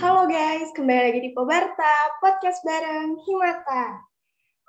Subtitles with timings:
[0.00, 4.00] Halo guys, kembali lagi di Pobarta, podcast bareng Himata.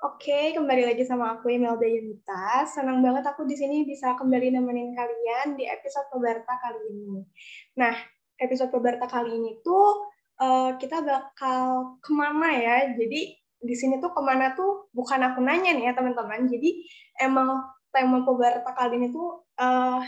[0.04, 2.68] Oke, kembali lagi sama aku Imelda Yunita.
[2.68, 7.24] Senang banget aku di sini bisa kembali nemenin kalian di episode Pobarta kali ini.
[7.80, 7.96] Nah,
[8.44, 12.92] episode Pobarta kali ini tuh uh, kita bakal ke mana ya?
[12.92, 16.44] Jadi di sini tuh ke mana tuh bukan aku nanya nih ya teman-teman.
[16.44, 16.84] Jadi
[17.24, 17.56] emang
[17.88, 20.04] tema Pobarta kali ini tuh uh,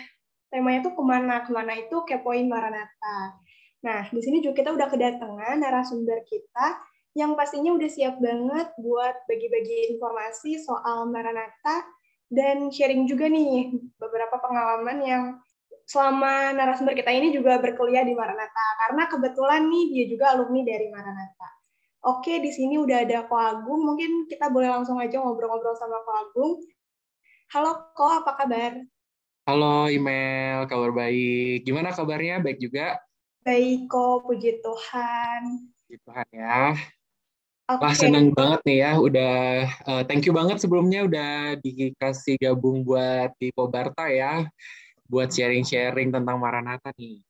[0.53, 3.41] temanya tuh ke mana ke mana itu kepoin Maranatha.
[3.85, 6.81] Nah, di sini juga kita udah kedatangan narasumber kita
[7.13, 11.85] yang pastinya udah siap banget buat bagi-bagi informasi soal Maranatha
[12.33, 15.25] dan sharing juga nih beberapa pengalaman yang
[15.85, 20.89] selama narasumber kita ini juga berkuliah di Maranatha karena kebetulan nih dia juga alumni dari
[20.89, 21.49] Maranatha.
[22.05, 26.13] Oke, di sini udah ada Ko Agung, mungkin kita boleh langsung aja ngobrol-ngobrol sama Ko
[26.13, 26.53] Agung.
[27.53, 28.81] Halo Ko, apa kabar?
[29.45, 31.69] Halo Email, kabar baik.
[31.69, 32.41] Gimana kabarnya?
[32.41, 32.97] Baik juga?
[33.45, 35.69] Baik kok, puji Tuhan.
[35.85, 36.73] Puji Tuhan ya.
[37.65, 37.81] Okay.
[37.81, 39.37] Wah seneng banget nih ya, udah
[39.89, 44.49] uh, thank you banget sebelumnya udah dikasih gabung buat di Pobarta ya,
[45.09, 47.21] buat sharing-sharing tentang Maranatha nih.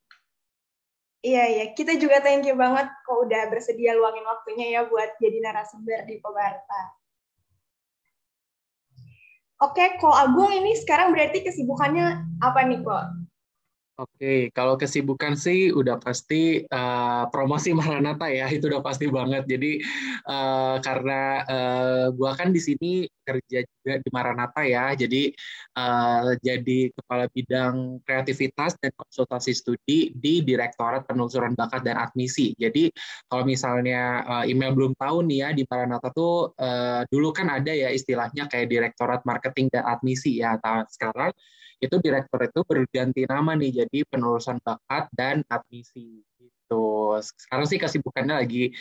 [1.22, 5.38] Iya iya, kita juga thank you banget kok udah bersedia luangin waktunya ya buat jadi
[5.38, 6.82] narasumber di Pobarta.
[9.62, 13.23] Oke, kok Agung ini sekarang berarti kesibukannya apa nih kok?
[13.94, 16.34] Oke, kalau kesibukan sih udah pasti
[16.66, 19.46] uh, promosi Maranatha ya, itu udah pasti banget.
[19.46, 19.78] Jadi
[20.26, 21.14] uh, karena
[21.46, 25.30] uh, gua kan di sini kerja juga di Maranatha ya, jadi
[25.74, 32.54] uh, jadi kepala bidang kreativitas dan konsultasi studi di Direktorat Penelusuran Bakat dan Admisi.
[32.54, 32.90] Jadi
[33.28, 37.70] kalau misalnya uh, email belum tahu nih ya di Maranatha tuh uh, dulu kan ada
[37.70, 40.56] ya istilahnya kayak Direktorat Marketing dan Admisi ya.
[40.58, 41.34] Nah, sekarang
[41.82, 47.18] itu direktur itu berganti nama nih jadi penelusuran bakat dan admisi gitu.
[47.20, 48.72] Sekarang sih kesibukannya lagi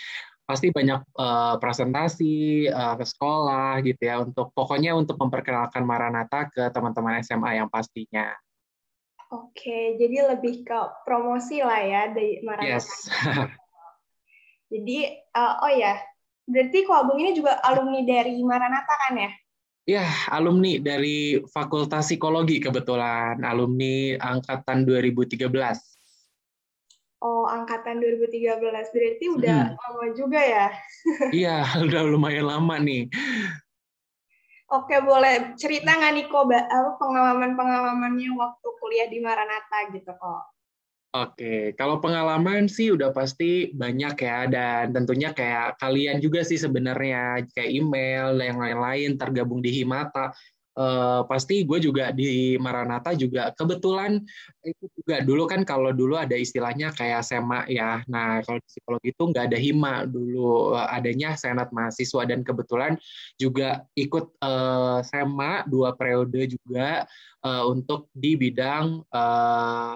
[0.43, 6.67] pasti banyak uh, presentasi uh, ke sekolah gitu ya untuk pokoknya untuk memperkenalkan Maranatha ke
[6.71, 8.35] teman-teman SMA yang pastinya.
[9.33, 12.69] Oke, jadi lebih ke promosi lah ya dari Maranatha.
[12.69, 12.87] Yes.
[14.73, 15.97] jadi uh, oh ya,
[16.45, 19.31] berarti Abung ini juga alumni dari Maranatha kan ya?
[19.83, 25.43] Ya, alumni dari Fakultas Psikologi kebetulan, alumni angkatan 2013.
[27.23, 28.59] Oh, angkatan 2013.
[28.91, 29.79] Berarti udah hmm.
[29.79, 30.67] lama juga ya?
[31.31, 33.07] iya, udah lumayan lama nih.
[34.67, 36.49] Oke, boleh cerita nggak nih kok
[36.99, 40.43] pengalaman-pengalamannya waktu kuliah di Maranatha gitu kok?
[41.13, 47.45] Oke, kalau pengalaman sih udah pasti banyak ya dan tentunya kayak kalian juga sih sebenarnya
[47.53, 50.33] kayak email dan yang lain-lain tergabung di Himata.
[50.73, 54.17] Uh, pasti gue juga di Maranatha juga kebetulan
[54.65, 58.01] itu juga dulu kan kalau dulu ada istilahnya kayak SEMA ya.
[58.09, 62.97] Nah kalau di psikologi itu nggak ada hima dulu adanya senat mahasiswa dan kebetulan
[63.37, 67.05] juga ikut uh, SEMA dua periode juga
[67.45, 69.93] uh, untuk di bidang uh,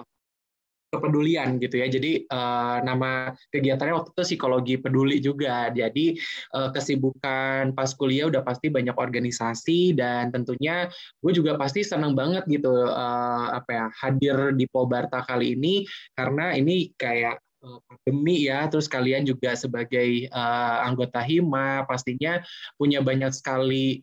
[0.88, 1.86] kepedulian gitu ya.
[1.88, 5.68] Jadi uh, nama kegiatannya waktu itu psikologi peduli juga.
[5.68, 6.16] Jadi
[6.56, 10.88] uh, kesibukan pas kuliah udah pasti banyak organisasi dan tentunya
[11.20, 15.84] gue juga pasti senang banget gitu uh, apa ya hadir di Pobarta kali ini
[16.16, 22.38] karena ini kayak pandemi ya, terus kalian juga sebagai uh, anggota hima pastinya
[22.78, 23.98] punya banyak sekali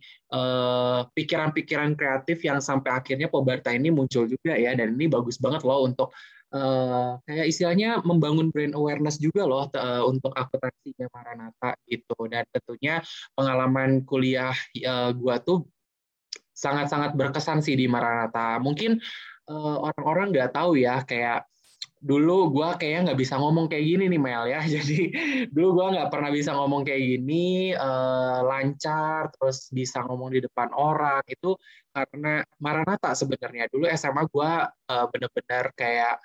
[1.16, 5.63] pikiran-pikiran uh, kreatif yang sampai akhirnya Pobarta ini muncul juga ya, dan ini bagus banget
[5.63, 6.12] loh untuk
[6.56, 12.16] uh, kayak istilahnya membangun brand awareness juga loh uh, untuk akuntansinya Maranatha gitu.
[12.32, 13.04] Dan tentunya
[13.36, 14.56] pengalaman kuliah
[14.88, 15.68] uh, gua tuh
[16.56, 18.58] sangat-sangat berkesan sih di Maranatha.
[18.64, 18.98] Mungkin
[19.52, 21.44] uh, orang-orang nggak tahu ya kayak
[22.06, 24.62] dulu gue kayaknya nggak bisa ngomong kayak gini nih Mel ya.
[24.76, 25.00] Jadi
[25.50, 30.70] dulu gue nggak pernah bisa ngomong kayak gini uh, lancar terus bisa ngomong di depan
[30.72, 31.26] orang.
[31.26, 31.58] Itu
[31.92, 33.68] karena Maranatha sebenarnya.
[33.74, 36.16] Dulu SMA gue uh, bener-bener kayak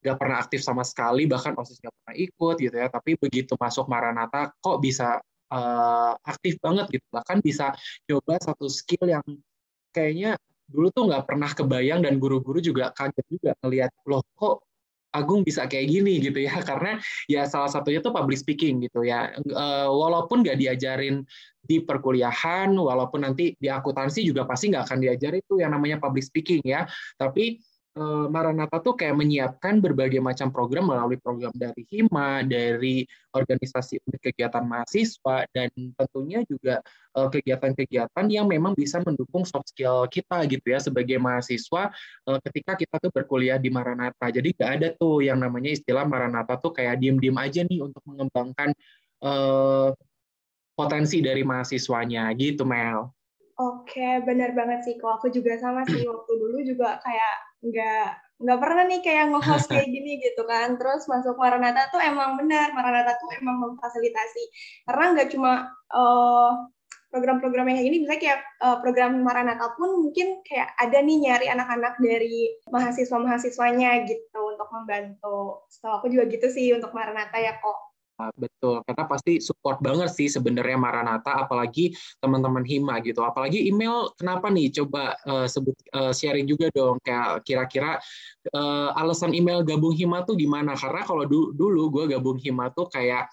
[0.00, 2.88] gak pernah aktif sama sekali bahkan osis gak pernah ikut gitu ya.
[2.88, 5.20] Tapi begitu masuk Maranatha kok bisa
[5.52, 7.06] uh, aktif banget gitu.
[7.12, 7.74] Bahkan bisa
[8.08, 9.24] coba satu skill yang
[9.92, 10.38] kayaknya
[10.70, 14.62] dulu tuh nggak pernah kebayang dan guru-guru juga kaget juga ngelihat loh kok
[15.10, 16.22] Agung bisa kayak gini?
[16.22, 16.54] gitu ya.
[16.70, 16.94] Karena
[17.26, 19.34] ya salah satunya tuh public speaking gitu ya.
[19.50, 21.26] Uh, walaupun nggak diajarin
[21.60, 26.22] di perkuliahan walaupun nanti di akuntansi juga pasti nggak akan diajarin itu yang namanya public
[26.22, 26.86] speaking ya.
[27.18, 27.58] Tapi
[28.30, 33.02] Maranatha tuh kayak menyiapkan berbagai macam program melalui program dari Hima, dari
[33.34, 36.78] organisasi unit kegiatan mahasiswa, dan tentunya juga
[37.18, 41.90] uh, kegiatan-kegiatan yang memang bisa mendukung soft skill kita gitu ya sebagai mahasiswa
[42.30, 44.30] uh, ketika kita tuh berkuliah di Maranatha.
[44.30, 48.70] Jadi gak ada tuh yang namanya istilah Maranatha tuh kayak diem-diem aja nih untuk mengembangkan
[50.72, 53.19] potensi dari mahasiswanya gitu Mel.
[53.60, 54.94] Oke, benar banget sih.
[54.96, 58.08] Kok aku juga sama sih waktu dulu juga kayak nggak
[58.40, 60.80] nggak pernah nih kayak nge-host kayak gini gitu kan.
[60.80, 64.42] Terus masuk Maranatha tuh emang benar, Maranatha tuh emang memfasilitasi.
[64.88, 66.52] Karena nggak cuma uh,
[67.12, 71.46] program-program yang kayak gini, misalnya kayak uh, program Maranatha pun mungkin kayak ada nih nyari
[71.52, 75.68] anak-anak dari mahasiswa-mahasiswanya gitu untuk membantu.
[75.68, 77.89] Setahu aku juga gitu sih untuk Maranatha ya kok.
[78.36, 83.24] Betul, kita pasti support banget sih sebenarnya Maranata, apalagi teman-teman Hima gitu.
[83.24, 84.68] Apalagi email, kenapa nih?
[84.68, 87.96] Coba uh, sebut uh, sharing juga dong, kayak kira-kira
[88.52, 90.76] uh, alasan email gabung Hima tuh gimana?
[90.76, 93.32] Karena kalau du dulu gue gabung Hima tuh kayak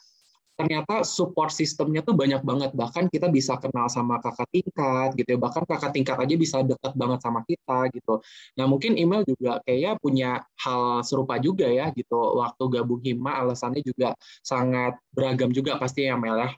[0.57, 5.39] ternyata support sistemnya tuh banyak banget bahkan kita bisa kenal sama kakak tingkat gitu ya
[5.39, 8.19] bahkan kakak tingkat aja bisa dekat banget sama kita gitu
[8.57, 13.86] nah mungkin email juga kayaknya punya hal serupa juga ya gitu waktu gabung hima alasannya
[13.86, 16.50] juga sangat beragam juga pasti ya Mel ya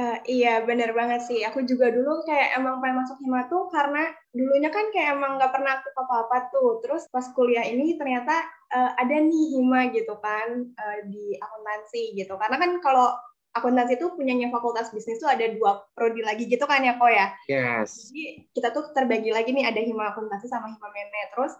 [0.00, 1.44] Uh, iya bener banget sih.
[1.44, 5.52] Aku juga dulu kayak emang pengen masuk hima tuh karena dulunya kan kayak emang nggak
[5.52, 6.80] pernah aktif apa-apa tuh.
[6.80, 8.32] Terus pas kuliah ini ternyata
[8.72, 12.32] uh, ada nih hima gitu kan uh, di akuntansi gitu.
[12.40, 13.12] Karena kan kalau
[13.50, 17.26] akuntansi itu punyanya fakultas bisnis tuh ada dua prodi lagi gitu kan ya kok ya.
[17.50, 18.10] Yes.
[18.10, 21.22] Jadi kita tuh terbagi lagi nih ada hima akuntansi sama hima mene.
[21.34, 21.52] Terus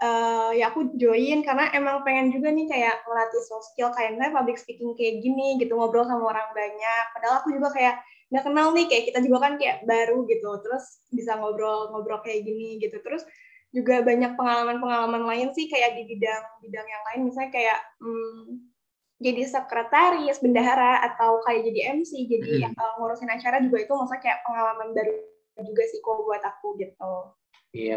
[0.00, 4.32] uh, ya aku join karena emang pengen juga nih kayak melatih soft skill kayak misalnya
[4.32, 7.04] public speaking kayak gini gitu ngobrol sama orang banyak.
[7.12, 8.00] Padahal aku juga kayak
[8.32, 10.50] nggak kenal nih kayak kita juga kan kayak baru gitu.
[10.64, 12.96] Terus bisa ngobrol-ngobrol kayak gini gitu.
[13.04, 13.28] Terus
[13.74, 18.73] juga banyak pengalaman-pengalaman lain sih kayak di bidang bidang yang lain misalnya kayak hmm,
[19.22, 22.74] jadi sekretaris, bendahara, atau kayak jadi MC, jadi hmm.
[22.74, 25.12] uh, ngurusin acara juga itu maksudnya kayak pengalaman baru
[25.62, 27.12] juga sih kok buat aku gitu.
[27.74, 27.96] Iya,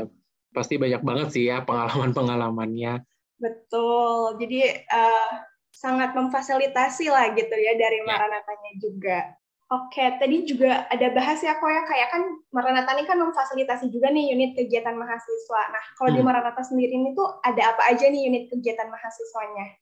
[0.54, 3.02] pasti banyak banget sih ya pengalaman-pengalamannya.
[3.38, 5.32] Betul, jadi uh,
[5.74, 8.06] sangat memfasilitasi lah gitu ya dari ya.
[8.06, 9.20] Maranatanya juga.
[9.68, 12.24] Oke, tadi juga ada bahas ya kok ya kayak kan
[12.56, 15.62] Maranata ini kan memfasilitasi juga nih unit kegiatan mahasiswa.
[15.76, 16.18] Nah, kalau hmm.
[16.18, 19.76] di Maranata sendiri ini tuh ada apa aja nih unit kegiatan mahasiswanya?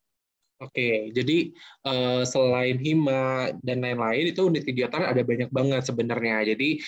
[0.64, 1.52] Oke, jadi
[1.84, 6.48] uh, selain hima dan lain-lain itu unit kegiatan ada banyak banget sebenarnya.
[6.56, 6.80] Jadi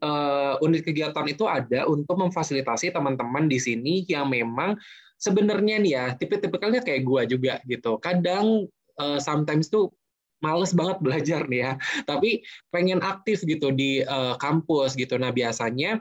[0.00, 4.72] uh, unit kegiatan itu ada untuk memfasilitasi teman-teman di sini yang memang
[5.20, 8.00] sebenarnya nih ya tipe-tipikalnya kayak gua juga gitu.
[8.00, 8.64] Kadang
[8.96, 9.92] uh, sometimes tuh
[10.40, 11.72] males banget belajar nih ya,
[12.08, 12.40] tapi
[12.72, 15.20] pengen aktif gitu di uh, kampus gitu.
[15.20, 16.00] Nah biasanya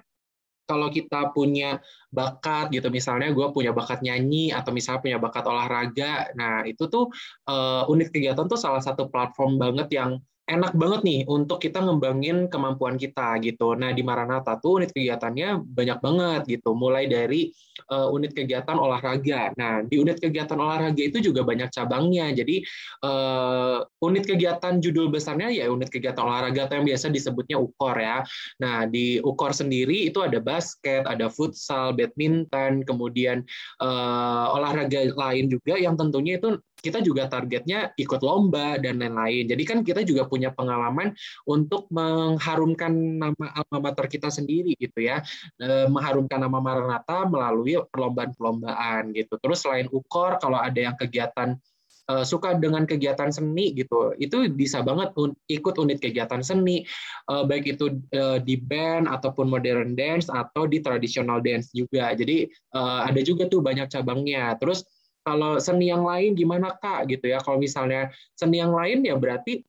[0.69, 1.81] kalau kita punya
[2.13, 7.09] bakat gitu misalnya gue punya bakat nyanyi atau misalnya punya bakat olahraga nah itu tuh
[7.49, 12.49] uh, unit kegiatan tuh salah satu platform banget yang enak banget nih untuk kita ngembangin
[12.49, 13.77] kemampuan kita gitu.
[13.77, 17.53] Nah di Maranatha tuh unit kegiatannya banyak banget gitu, mulai dari
[17.93, 19.53] uh, unit kegiatan olahraga.
[19.53, 22.33] Nah di unit kegiatan olahraga itu juga banyak cabangnya.
[22.33, 22.65] Jadi
[23.05, 28.17] uh, unit kegiatan judul besarnya ya unit kegiatan olahraga atau yang biasa disebutnya UKOR ya.
[28.57, 33.45] Nah di UKOR sendiri itu ada basket, ada futsal, badminton, kemudian
[33.79, 39.45] uh, olahraga lain juga yang tentunya itu kita juga targetnya ikut lomba dan lain-lain.
[39.51, 41.11] Jadi kan kita juga punya pengalaman
[41.43, 45.19] untuk mengharumkan nama alma mater kita sendiri gitu ya,
[45.59, 49.35] e, mengharumkan nama Maranatha melalui perlombaan-perlombaan gitu.
[49.39, 51.59] Terus selain ukor, kalau ada yang kegiatan
[52.07, 55.11] e, suka dengan kegiatan seni gitu, itu bisa banget
[55.51, 56.87] ikut unit kegiatan seni,
[57.27, 57.99] e, baik itu
[58.47, 62.15] di band ataupun modern dance atau di traditional dance juga.
[62.15, 64.55] Jadi ada juga tuh banyak cabangnya.
[64.57, 64.87] Terus
[65.29, 69.61] kalau seni yang lain gimana kak gitu ya kalau misalnya seni yang lain ya berarti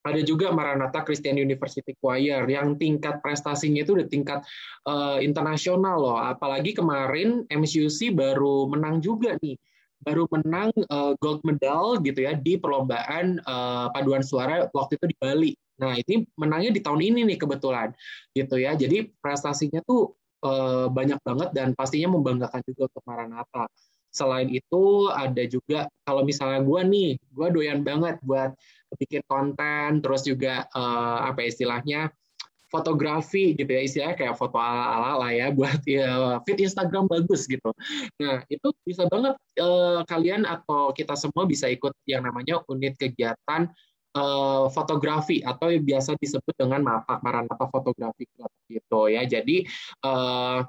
[0.00, 4.40] ada juga Maranatha Christian University Choir yang tingkat prestasinya itu udah tingkat
[4.88, 6.16] uh, internasional loh.
[6.16, 9.60] Apalagi kemarin MCUC baru menang juga nih,
[10.00, 15.16] baru menang uh, gold medal gitu ya di perlombaan uh, paduan suara waktu itu di
[15.20, 15.52] Bali.
[15.84, 17.92] Nah ini menangnya di tahun ini nih kebetulan
[18.32, 18.72] gitu ya.
[18.72, 23.68] Jadi prestasinya tuh uh, banyak banget dan pastinya membanggakan juga untuk Maranatha.
[24.10, 28.54] Selain itu ada juga kalau misalnya gue nih, gue doyan banget buat
[28.98, 32.10] bikin konten, terus juga uh, apa istilahnya
[32.70, 37.74] fotografi gitu ya istilahnya kayak foto ala-ala lah ya buat ya, fit Instagram bagus gitu.
[38.22, 43.70] Nah itu bisa banget uh, kalian atau kita semua bisa ikut yang namanya unit kegiatan
[44.14, 48.24] uh, fotografi atau yang biasa disebut dengan MAPAK Maranatha Fotografi
[48.70, 49.26] gitu ya.
[49.26, 49.66] Jadi
[50.06, 50.62] uh,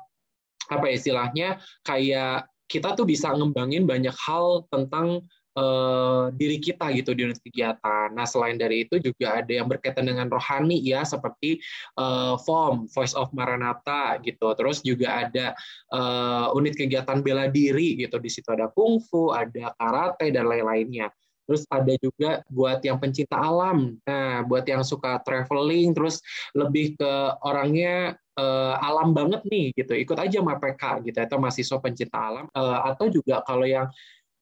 [0.71, 5.27] apa istilahnya kayak kita tuh bisa ngembangin banyak hal tentang
[5.59, 8.15] uh, diri kita gitu di unit kegiatan.
[8.15, 11.59] Nah selain dari itu juga ada yang berkaitan dengan rohani ya seperti
[11.99, 14.55] uh, FOM Voice of Maranatha gitu.
[14.55, 15.51] Terus juga ada
[15.91, 18.15] uh, unit kegiatan bela diri gitu.
[18.21, 21.11] Di situ ada kungfu, ada karate dan lain-lainnya.
[21.45, 23.97] Terus ada juga buat yang pencinta alam.
[24.05, 26.21] Nah, buat yang suka traveling, terus
[26.55, 27.11] lebih ke
[27.43, 29.93] orangnya uh, alam banget nih gitu.
[29.97, 32.45] Ikut aja MPK gitu atau mahasiswa pencinta alam.
[32.53, 33.89] Uh, atau juga kalau yang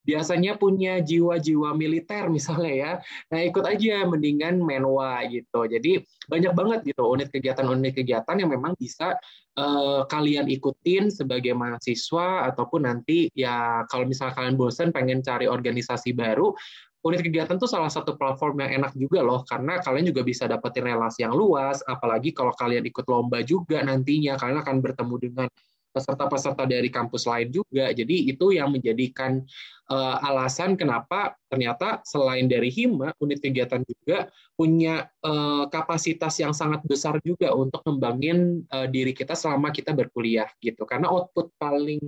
[0.09, 2.91] biasanya punya jiwa-jiwa militer misalnya ya.
[3.29, 5.69] Nah, ikut aja mendingan menwa gitu.
[5.69, 9.17] Jadi banyak banget gitu unit kegiatan-unit kegiatan yang memang bisa
[9.59, 16.15] uh, kalian ikutin sebagai mahasiswa ataupun nanti ya kalau misalnya kalian bosan pengen cari organisasi
[16.15, 16.55] baru,
[16.99, 20.83] unit kegiatan tuh salah satu platform yang enak juga loh karena kalian juga bisa dapetin
[20.83, 25.47] relasi yang luas apalagi kalau kalian ikut lomba juga nantinya kalian akan bertemu dengan
[25.89, 27.89] peserta-peserta dari kampus lain juga.
[27.89, 29.41] Jadi itu yang menjadikan
[29.89, 36.85] uh, alasan kenapa ternyata selain dari hima unit kegiatan juga punya uh, kapasitas yang sangat
[36.85, 40.85] besar juga untuk ngembangin uh, diri kita selama kita berkuliah gitu.
[40.85, 41.99] Karena output paling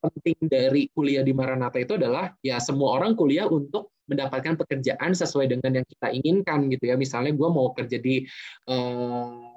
[0.00, 5.46] penting dari kuliah di Maranatha itu adalah ya semua orang kuliah untuk mendapatkan pekerjaan sesuai
[5.46, 6.98] dengan yang kita inginkan gitu ya.
[6.98, 8.26] Misalnya gue mau kerja di
[8.66, 9.54] uh,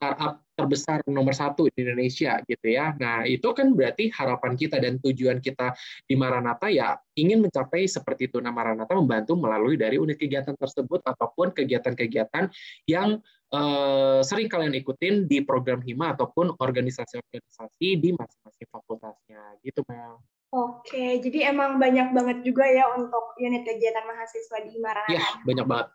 [0.00, 2.96] startup terbesar nomor satu di Indonesia gitu ya.
[2.96, 5.76] Nah itu kan berarti harapan kita dan tujuan kita
[6.08, 8.40] di Maranatha ya ingin mencapai seperti itu.
[8.40, 12.48] Nah Maranatha membantu melalui dari unit kegiatan tersebut ataupun kegiatan-kegiatan
[12.88, 13.20] yang
[13.52, 20.16] uh, sering kalian ikutin di program HIMA ataupun organisasi-organisasi di masing-masing fakultasnya gitu Mel.
[20.50, 25.14] Oke, jadi emang banyak banget juga ya untuk unit kegiatan mahasiswa di Maranatha.
[25.14, 25.88] Iya, banyak banget.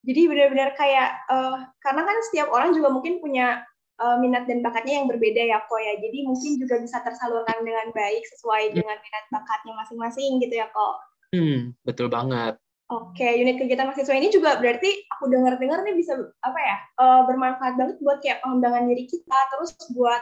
[0.00, 3.60] Jadi benar-benar kayak uh, karena kan setiap orang juga mungkin punya
[4.00, 6.00] uh, minat dan bakatnya yang berbeda ya kok ya.
[6.00, 8.74] Jadi mungkin juga bisa tersalurkan dengan baik sesuai hmm.
[8.80, 10.94] dengan minat bakatnya masing-masing gitu ya kok.
[11.36, 12.56] Hmm, betul banget.
[12.90, 17.78] Oke, unit kegiatan mahasiswa ini juga berarti aku dengar-dengar nih bisa apa ya uh, bermanfaat
[17.78, 20.18] banget buat kayak pengembangan diri kita, terus buat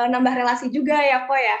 [0.00, 1.58] uh, nambah relasi juga ya kok ya.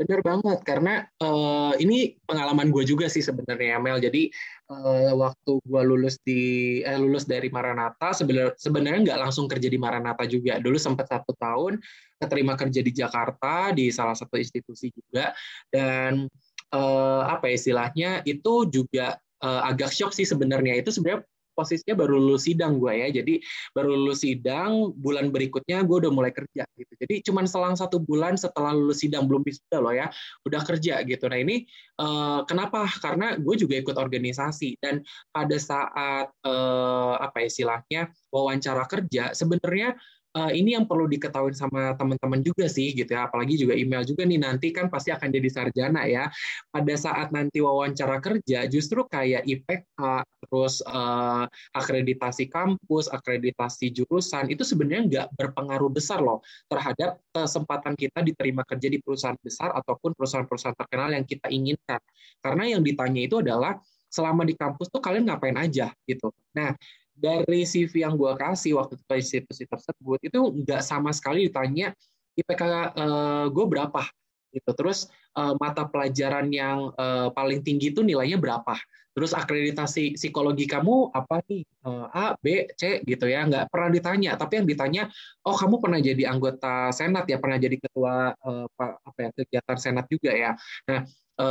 [0.00, 4.00] Bener banget karena uh, ini pengalaman gue juga sih sebenarnya Mel.
[4.00, 4.32] Jadi
[4.72, 10.24] uh, waktu gue lulus di eh, lulus dari Maranatha sebenarnya nggak langsung kerja di Maranatha
[10.24, 10.56] juga.
[10.56, 11.76] Dulu sempat satu tahun
[12.16, 15.36] keterima kerja di Jakarta di salah satu institusi juga
[15.68, 16.24] dan
[16.72, 20.80] uh, apa ya istilahnya itu juga uh, agak shock sih sebenarnya.
[20.80, 21.28] Itu sebenarnya
[21.60, 23.08] posisinya baru lulus sidang gue ya.
[23.12, 23.44] Jadi
[23.76, 26.92] baru lulus sidang bulan berikutnya gue udah mulai kerja gitu.
[26.96, 30.08] Jadi cuman selang satu bulan setelah lulus sidang belum bisa loh ya
[30.48, 31.28] udah kerja gitu.
[31.28, 31.68] Nah ini
[32.00, 32.88] uh, kenapa?
[32.88, 40.00] Karena gue juga ikut organisasi dan pada saat uh, apa istilahnya wawancara kerja sebenarnya
[40.36, 43.26] uh, ini yang perlu diketahui sama teman-teman juga sih gitu ya.
[43.26, 46.30] Apalagi juga email juga nih nanti kan pasti akan jadi sarjana ya.
[46.70, 50.00] Pada saat nanti wawancara kerja justru kayak IPK
[50.46, 51.44] terus uh,
[51.76, 58.88] akreditasi kampus akreditasi jurusan itu sebenarnya nggak berpengaruh besar loh terhadap kesempatan kita diterima kerja
[58.88, 62.00] di perusahaan besar ataupun perusahaan-perusahaan terkenal yang kita inginkan.
[62.40, 63.78] Karena yang ditanya itu adalah
[64.10, 66.34] selama di kampus tuh kalian ngapain aja gitu.
[66.58, 66.74] Nah,
[67.20, 71.92] dari CV yang gue kasih waktu ke institusi tersebut itu nggak sama sekali ditanya
[72.40, 74.02] IPK uh, eh, gue berapa
[74.50, 74.70] gitu.
[74.74, 75.06] Terus
[75.38, 78.74] uh, mata pelajaran yang uh, paling tinggi itu nilainya berapa?
[79.10, 81.66] Terus akreditasi psikologi kamu apa nih?
[81.82, 83.46] Uh, A B C gitu ya.
[83.46, 85.02] Nggak pernah ditanya tapi yang ditanya
[85.46, 87.38] oh kamu pernah jadi anggota senat ya?
[87.38, 90.54] Pernah jadi ketua uh, apa ya kegiatan senat juga ya?
[90.86, 91.02] Nah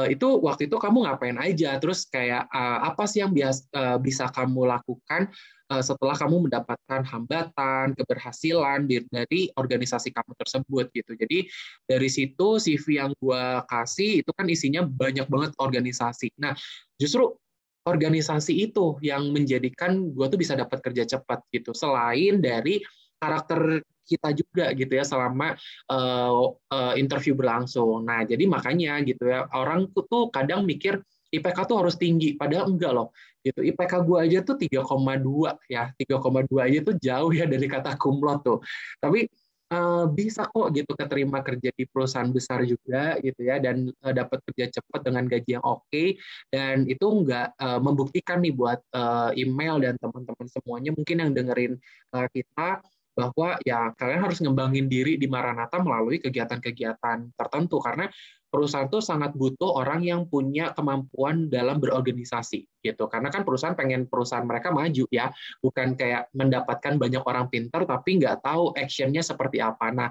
[0.05, 1.81] itu waktu itu kamu ngapain aja?
[1.81, 3.65] Terus kayak apa sih yang bias,
[3.97, 5.33] bisa kamu lakukan
[5.77, 11.13] setelah kamu mendapatkan hambatan, keberhasilan dari organisasi kamu tersebut gitu.
[11.13, 11.45] Jadi
[11.85, 16.33] dari situ CV yang gue kasih itu kan isinya banyak banget organisasi.
[16.41, 16.57] Nah
[16.97, 17.37] justru
[17.85, 21.77] organisasi itu yang menjadikan gue tuh bisa dapat kerja cepat gitu.
[21.77, 22.81] Selain dari
[23.21, 25.53] karakter kita juga gitu ya selama
[25.93, 28.09] uh, uh, interview berlangsung.
[28.09, 30.97] Nah jadi makanya gitu ya orang tuh kadang mikir
[31.29, 33.13] IPK tuh harus tinggi, padahal enggak loh.
[33.39, 33.61] Gitu.
[33.73, 38.59] IPK gue aja tuh 3,2 ya, 3,2 aja tuh jauh ya dari kata kumlot tuh.
[38.97, 39.29] Tapi
[39.73, 44.41] uh, bisa kok gitu keterima kerja di perusahaan besar juga gitu ya dan uh, dapat
[44.49, 46.17] kerja cepat dengan gaji yang oke okay,
[46.49, 51.73] dan itu enggak uh, membuktikan nih buat uh, email dan teman-teman semuanya mungkin yang dengerin
[52.13, 52.81] uh, kita
[53.19, 57.83] bahwa ya kalian harus ngembangin diri di Maranatha melalui kegiatan-kegiatan tertentu.
[57.83, 58.07] Karena
[58.47, 63.03] perusahaan itu sangat butuh orang yang punya kemampuan dalam berorganisasi gitu.
[63.11, 65.27] Karena kan perusahaan pengen perusahaan mereka maju ya.
[65.59, 69.91] Bukan kayak mendapatkan banyak orang pintar tapi nggak tahu actionnya seperti apa.
[69.91, 70.09] Nah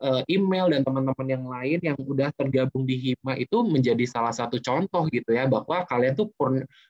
[0.00, 4.58] uh, email dan teman-teman yang lain yang udah tergabung di Hima itu menjadi salah satu
[4.58, 6.32] contoh gitu ya bahwa kalian tuh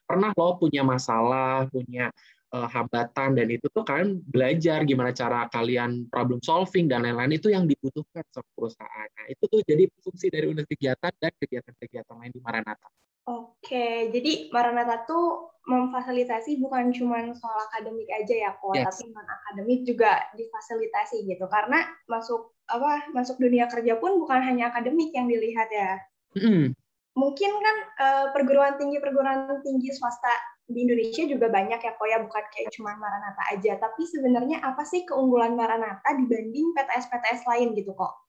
[0.07, 2.09] pernah loh punya masalah, punya
[2.51, 7.49] uh, hambatan dan itu tuh kalian belajar gimana cara kalian problem solving dan lain-lain itu
[7.49, 9.09] yang dibutuhkan sama perusahaan.
[9.17, 12.89] Nah, itu tuh jadi fungsi dari unit kegiatan dan kegiatan-kegiatan lain di Maranatha.
[13.29, 18.85] Oke, jadi Maranatha tuh memfasilitasi bukan cuma soal akademik aja ya kok, yes.
[18.89, 21.45] tapi non akademik juga difasilitasi gitu.
[21.45, 26.01] Karena masuk apa masuk dunia kerja pun bukan hanya akademik yang dilihat ya.
[26.33, 26.73] Mm.
[27.13, 30.31] Mungkin kan uh, perguruan tinggi perguruan tinggi swasta
[30.71, 33.77] di Indonesia juga banyak ya kok ya bukan kayak cuma Maranatha aja.
[33.77, 38.21] Tapi sebenarnya apa sih keunggulan Maranatha dibanding PTS-PTS lain gitu kok?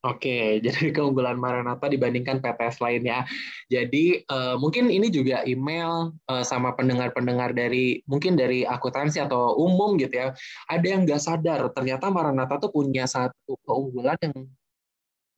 [0.00, 3.28] Oke, jadi keunggulan Maranatha dibandingkan PTS lainnya.
[3.68, 10.00] Jadi uh, mungkin ini juga email uh, sama pendengar-pendengar dari mungkin dari akuntansi atau umum
[10.00, 10.28] gitu ya.
[10.72, 14.48] Ada yang nggak sadar ternyata Maranatha tuh punya satu keunggulan yang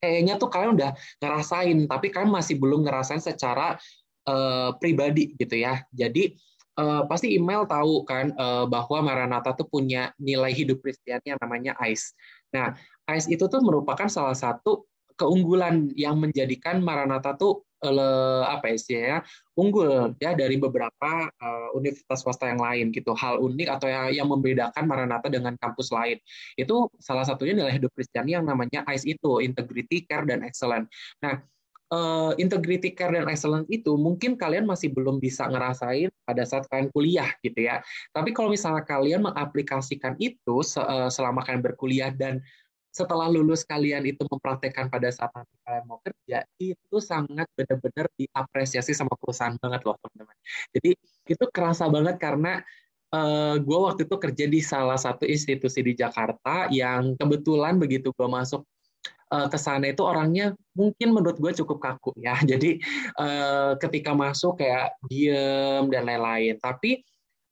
[0.03, 0.91] kayaknya tuh kalian udah
[1.23, 3.79] ngerasain, tapi kalian masih belum ngerasain secara
[4.29, 5.83] uh, pribadi gitu ya.
[5.91, 6.35] Jadi
[6.79, 11.77] uh, pasti email tahu kan uh, bahwa Maranatha tuh punya nilai hidup Kristiani yang namanya
[11.83, 12.15] ICE.
[12.53, 12.77] Nah,
[13.09, 14.87] AIS itu tuh merupakan salah satu
[15.17, 19.21] keunggulan yang menjadikan Maranatha tuh uh, apa ya
[19.59, 24.29] unggul ya dari beberapa uh, universitas swasta yang lain gitu hal unik atau yang, yang
[24.31, 26.17] membedakan Maranatha dengan kampus lain
[26.57, 30.89] itu salah satunya nilai hidup Kristiani yang namanya AIS itu integrity care dan excellence
[31.21, 31.43] nah
[31.93, 36.89] uh, integrity care dan excellence itu mungkin kalian masih belum bisa ngerasain pada saat kalian
[36.91, 37.85] kuliah gitu ya
[38.17, 40.65] tapi kalau misalnya kalian mengaplikasikan itu
[41.13, 42.41] selama kalian berkuliah dan
[42.93, 48.93] setelah lulus kalian itu mempraktekkan pada saat nanti kalian mau kerja itu sangat benar-benar diapresiasi
[48.93, 50.37] sama perusahaan banget loh teman-teman.
[50.77, 50.91] Jadi
[51.25, 52.61] itu kerasa banget karena
[53.17, 58.13] uh, eh, gue waktu itu kerja di salah satu institusi di Jakarta yang kebetulan begitu
[58.13, 58.61] gue masuk
[59.33, 62.37] uh, ke sana itu orangnya mungkin menurut gue cukup kaku ya.
[62.51, 62.77] Jadi
[63.17, 66.61] uh, ketika masuk kayak diem dan lain-lain.
[66.61, 67.01] Tapi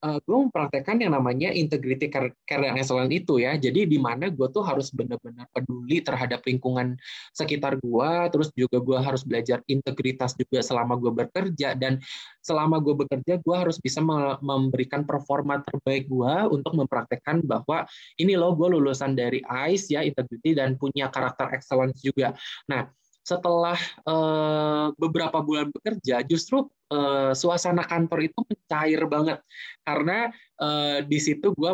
[0.01, 3.55] uh, eh, gue mempraktekkan yang namanya integrity care, yang excellent itu ya.
[3.55, 6.97] Jadi di mana gue tuh harus benar-benar peduli terhadap lingkungan
[7.31, 12.01] sekitar gue, terus juga gue harus belajar integritas juga selama gue bekerja dan
[12.41, 14.01] selama gue bekerja gue harus bisa
[14.41, 17.85] memberikan performa terbaik gue untuk mempraktekkan bahwa
[18.17, 22.33] ini loh gue lulusan dari ICE ya integrity dan punya karakter excellence juga.
[22.65, 22.89] Nah
[23.21, 29.39] setelah uh, beberapa bulan bekerja, justru uh, suasana kantor itu mencair banget
[29.85, 30.29] karena
[30.59, 31.71] uh, di situ gue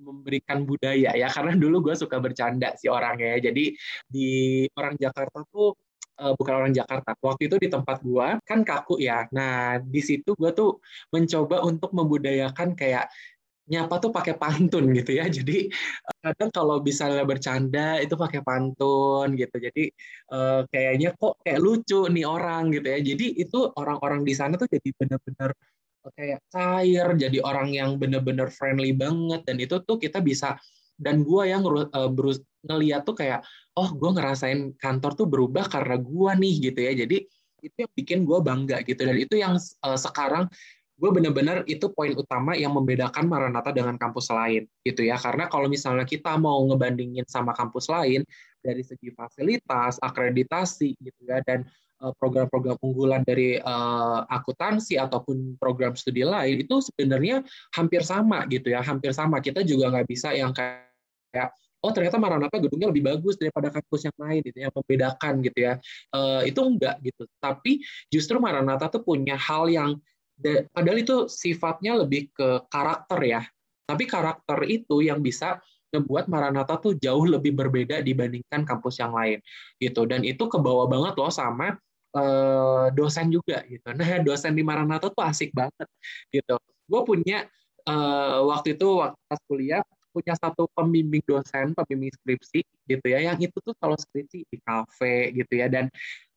[0.00, 3.64] memberikan budaya ya karena dulu gue suka bercanda si orangnya jadi
[4.08, 4.28] di
[4.74, 5.76] orang Jakarta tuh
[6.20, 7.14] uh, bukan orang Jakarta.
[7.20, 9.28] Waktu itu di tempat gue kan kaku ya.
[9.32, 10.80] Nah di situ gue tuh
[11.12, 13.08] mencoba untuk membudayakan kayak
[13.66, 15.26] nyapa tuh pakai pantun gitu ya.
[15.26, 15.70] Jadi
[16.22, 19.56] kadang kalau bisa bercanda itu pakai pantun gitu.
[19.58, 19.90] Jadi
[20.32, 22.98] uh, kayaknya kok kayak lucu nih orang gitu ya.
[23.02, 25.50] Jadi itu orang-orang di sana tuh jadi benar-benar
[26.14, 30.54] kayak cair, jadi orang yang benar-benar friendly banget dan itu tuh kita bisa
[30.94, 33.42] dan gue yang uh, berus ngeliat tuh kayak
[33.74, 36.92] oh gue ngerasain kantor tuh berubah karena gue nih gitu ya.
[36.94, 37.26] Jadi
[37.64, 40.46] itu yang bikin gue bangga gitu dan itu yang uh, sekarang
[40.96, 45.20] gue bener-bener itu poin utama yang membedakan Maranatha dengan kampus lain gitu ya.
[45.20, 48.24] Karena kalau misalnya kita mau ngebandingin sama kampus lain
[48.64, 51.68] dari segi fasilitas akreditasi gitu ya dan
[52.00, 57.44] eh, program-program unggulan dari uh, akuntansi ataupun program studi lain itu sebenarnya
[57.76, 58.80] hampir sama gitu ya.
[58.80, 59.44] Hampir sama.
[59.44, 61.52] Kita juga nggak bisa yang kayak
[61.84, 65.74] oh ternyata Maranatha gedungnya lebih bagus daripada kampus yang lain gitu yang membedakan gitu ya.
[66.08, 67.28] Uh, itu enggak gitu.
[67.36, 70.00] Tapi justru Maranatha tuh punya hal yang
[70.70, 73.42] padahal itu sifatnya lebih ke karakter ya.
[73.86, 75.62] Tapi karakter itu yang bisa
[75.94, 79.38] membuat Maranatha tuh jauh lebih berbeda dibandingkan kampus yang lain
[79.78, 80.04] gitu.
[80.04, 81.78] Dan itu kebawa banget loh sama
[82.16, 83.86] uh, dosen juga gitu.
[83.94, 85.88] Nah dosen di Maranatha tuh asik banget
[86.34, 86.58] gitu.
[86.86, 87.46] Gue punya
[87.86, 89.82] uh, waktu itu waktu pas kuliah
[90.16, 95.36] punya satu pembimbing dosen, pembimbing skripsi gitu ya, yang itu tuh kalau skripsi di kafe
[95.36, 95.92] gitu ya, dan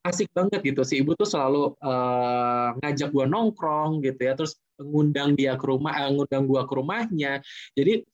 [0.08, 0.82] asik banget gitu.
[0.88, 5.92] Si ibu tuh selalu uh, ngajak gua nongkrong gitu ya terus ngundang dia ke rumah
[5.96, 7.44] uh, ngundang gua ke rumahnya.
[7.76, 8.08] Jadi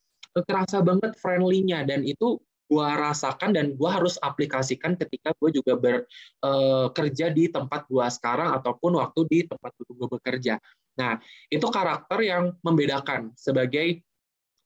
[0.44, 7.26] terasa banget friendly-nya dan itu gua rasakan dan gua harus aplikasikan ketika gua juga bekerja
[7.30, 10.58] eh, uh, di tempat gua sekarang ataupun waktu di tempat gua bekerja.
[10.98, 11.22] Nah
[11.54, 14.02] itu karakter yang membedakan sebagai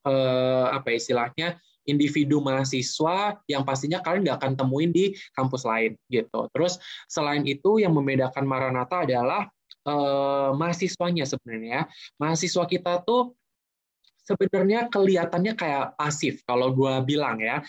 [0.08, 6.46] uh, apa istilahnya individu mahasiswa yang pastinya kalian nggak akan temuin di kampus lain gitu.
[6.54, 6.78] Terus
[7.10, 9.50] selain itu yang membedakan Maranatha adalah
[9.90, 11.90] eh, mahasiswanya sebenarnya.
[12.22, 13.34] Mahasiswa kita tuh
[14.30, 17.66] sebenarnya kelihatannya kayak pasif kalau gue bilang ya.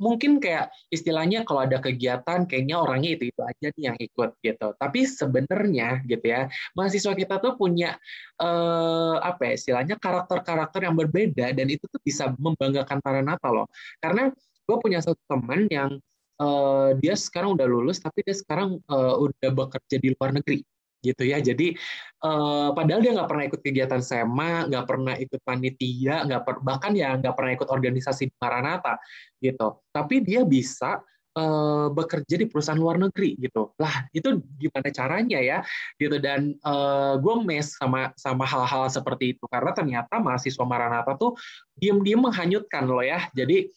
[0.00, 4.68] Mungkin kayak istilahnya kalau ada kegiatan kayaknya orangnya itu itu aja nih yang ikut gitu.
[4.76, 7.96] Tapi sebenarnya gitu ya mahasiswa kita tuh punya
[8.40, 13.68] eh, apa ya istilahnya karakter-karakter yang berbeda dan itu tuh bisa membanggakan para nata loh.
[14.00, 14.32] Karena
[14.68, 16.00] gue punya satu teman yang
[16.40, 20.62] uh, dia sekarang udah lulus tapi dia sekarang uh, udah bekerja di luar negeri
[21.02, 21.42] gitu ya.
[21.42, 21.74] Jadi
[22.22, 26.94] uh, padahal dia nggak pernah ikut kegiatan SEMA, nggak pernah ikut panitia, nggak per, bahkan
[26.94, 28.96] ya nggak pernah ikut organisasi Maranata
[29.42, 29.82] gitu.
[29.90, 31.02] Tapi dia bisa
[31.36, 33.72] uh, bekerja di perusahaan luar negeri gitu.
[33.80, 35.58] Lah itu gimana caranya ya
[35.96, 41.36] gitu dan uh, gue mes sama sama hal-hal seperti itu karena ternyata mahasiswa Maranata tuh
[41.76, 43.26] diem-diem menghanyutkan loh ya.
[43.34, 43.68] Jadi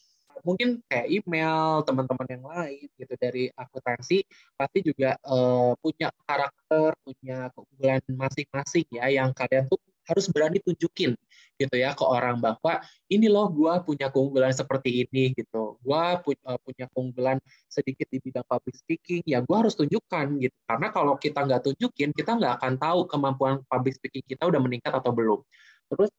[0.43, 4.25] mungkin kayak email teman-teman yang lain gitu dari akuntansi
[4.57, 11.17] pasti juga uh, punya karakter punya keunggulan masing-masing ya yang kalian tuh harus berani tunjukin
[11.55, 15.79] gitu ya ke orang bahwa ini loh gue punya keunggulan seperti ini gitu.
[15.81, 20.57] Gue pu uh, punya keunggulan sedikit di bidang public speaking ya gue harus tunjukkan gitu.
[20.69, 24.93] Karena kalau kita nggak tunjukin kita nggak akan tahu kemampuan public speaking kita udah meningkat
[24.93, 25.41] atau belum.
[25.89, 26.11] Terus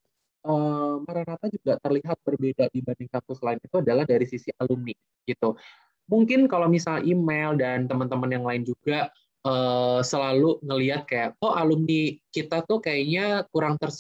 [0.47, 4.95] uh, Maranatha juga terlihat berbeda dibanding kampus lain itu adalah dari sisi alumni
[5.27, 5.59] gitu.
[6.07, 9.11] Mungkin kalau misal email dan teman-teman yang lain juga
[10.03, 13.95] selalu ngelihat kayak oh alumni kita tuh kayaknya kurang ter,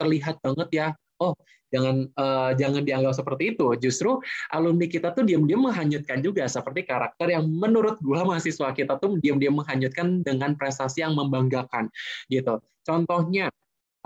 [0.00, 0.88] terlihat banget ya.
[1.20, 1.36] Oh,
[1.68, 3.76] jangan uh, jangan dianggap seperti itu.
[3.76, 4.16] Justru
[4.56, 9.60] alumni kita tuh diam-diam menghanyutkan juga seperti karakter yang menurut gua mahasiswa kita tuh diam-diam
[9.60, 11.92] menghanyutkan dengan prestasi yang membanggakan
[12.32, 12.64] gitu.
[12.80, 13.52] Contohnya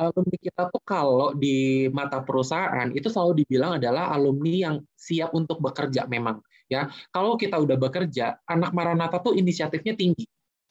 [0.01, 5.61] alumni kita tuh kalau di mata perusahaan itu selalu dibilang adalah alumni yang siap untuk
[5.61, 6.41] bekerja memang
[6.73, 6.89] ya.
[7.13, 10.25] Kalau kita udah bekerja anak Maranatha tuh inisiatifnya tinggi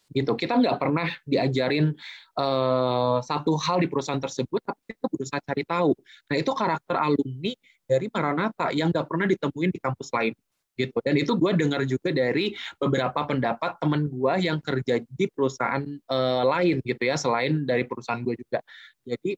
[0.10, 0.34] gitu.
[0.34, 1.94] Kita nggak pernah diajarin
[2.42, 5.92] uh, satu hal di perusahaan tersebut tapi kita berusaha cari tahu.
[6.34, 7.54] Nah itu karakter alumni
[7.86, 10.34] dari Maranatha yang nggak pernah ditemuin di kampus lain
[10.80, 10.96] gitu.
[11.04, 16.44] Dan itu gue dengar juga dari beberapa pendapat teman gue yang kerja di perusahaan uh,
[16.48, 18.63] lain gitu ya selain dari perusahaan gue juga.
[19.04, 19.36] Jadi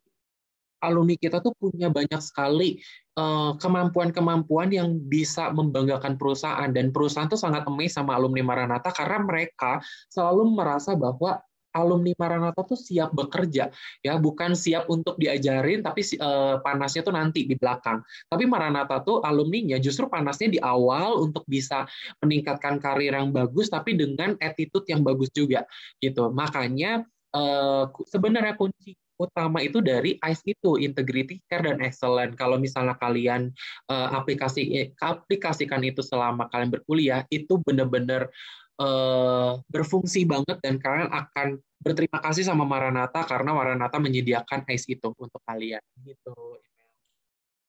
[0.82, 2.82] alumni kita tuh punya banyak sekali
[3.18, 6.70] uh, kemampuan-kemampuan yang bisa membanggakan perusahaan.
[6.70, 11.42] Dan perusahaan tuh sangat amazed sama alumni Maranatha karena mereka selalu merasa bahwa
[11.76, 13.72] alumni Maranatha tuh siap bekerja
[14.04, 14.14] ya.
[14.20, 18.04] Bukan siap untuk diajarin tapi uh, panasnya tuh nanti di belakang.
[18.28, 21.88] Tapi Maranatha tuh alumninya justru panasnya di awal untuk bisa
[22.22, 25.66] meningkatkan karir yang bagus tapi dengan attitude yang bagus juga
[26.00, 26.30] gitu.
[26.32, 27.04] Makanya
[27.36, 32.34] uh, sebenarnya kunci utama itu dari ICE itu integrity, care dan excellent.
[32.34, 33.54] Kalau misalnya kalian
[33.94, 38.34] uh, aplikasi aplikasikan itu selama kalian berkuliah, itu benar-benar
[38.82, 45.08] uh, berfungsi banget dan kalian akan berterima kasih sama Maranatha karena Maranatha menyediakan ICE itu
[45.14, 46.58] untuk kalian gitu.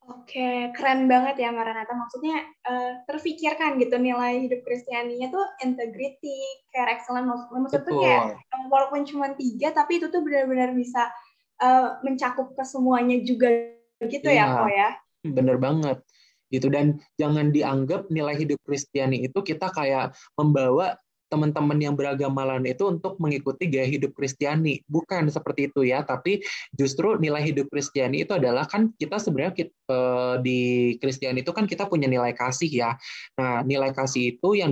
[0.02, 1.94] Oke, keren banget ya Maranatha.
[1.94, 6.42] Maksudnya uh, terfikirkan gitu nilai hidup Kristianinya tuh integrity,
[6.74, 7.30] care, excellent.
[7.30, 8.24] Maksudnya tuh kayak
[8.66, 11.06] walaupun cuma tiga, tapi itu tuh benar-benar bisa
[11.62, 13.46] uh, mencakup ke semuanya juga
[14.02, 14.88] gitu ya, ya kok ya.
[15.22, 16.02] Bener banget
[16.52, 21.00] gitu dan jangan dianggap nilai hidup Kristiani itu kita kayak membawa
[21.32, 24.84] teman-teman yang beragama lain itu untuk mengikuti gaya hidup Kristiani.
[24.84, 26.44] Bukan seperti itu ya, tapi
[26.76, 30.60] justru nilai hidup Kristiani itu adalah kan kita sebenarnya kita, eh, di
[31.00, 33.00] Kristiani itu kan kita punya nilai kasih ya.
[33.40, 34.68] Nah, nilai kasih itu yang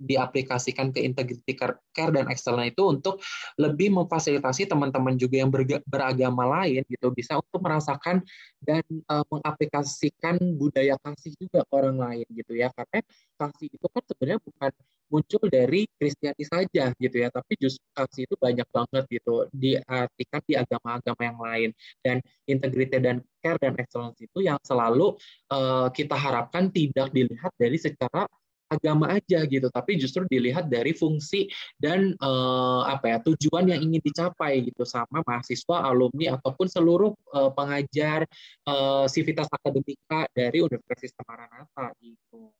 [0.00, 1.52] diaplikasikan ke integrity
[1.92, 3.20] care dan excellence itu untuk
[3.60, 5.50] lebih memfasilitasi teman-teman juga yang
[5.84, 8.24] beragama lain gitu bisa untuk merasakan
[8.62, 12.72] dan uh, mengaplikasikan budaya kasih juga ke orang lain gitu ya.
[12.72, 13.04] Karena
[13.36, 14.72] kasih itu kan sebenarnya bukan
[15.10, 20.54] muncul dari Kristiani saja gitu ya, tapi justru kasih itu banyak banget gitu diartikan di
[20.54, 21.70] agama-agama yang lain
[22.00, 25.18] dan integrity dan care dan excellence itu yang selalu
[25.50, 28.30] uh, kita harapkan tidak dilihat dari secara
[28.70, 33.98] agama aja gitu, tapi justru dilihat dari fungsi dan uh, apa ya tujuan yang ingin
[33.98, 38.30] dicapai gitu sama mahasiswa, alumni ataupun seluruh uh, pengajar
[38.70, 42.54] uh, sivitas akademika dari Universitas Maranatha gitu.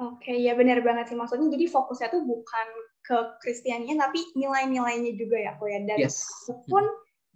[0.00, 1.18] Oke, ya benar banget sih.
[1.18, 2.66] Maksudnya jadi fokusnya tuh bukan
[3.04, 5.80] ke Kristiannya, tapi nilai-nilainya juga ya, kok ya.
[5.84, 6.24] Dan yes.
[6.70, 6.84] pun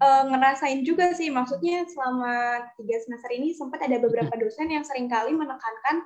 [0.00, 5.06] uh, ngerasain juga sih, maksudnya selama tiga semester ini sempat ada beberapa dosen yang sering
[5.12, 5.96] kali menekankan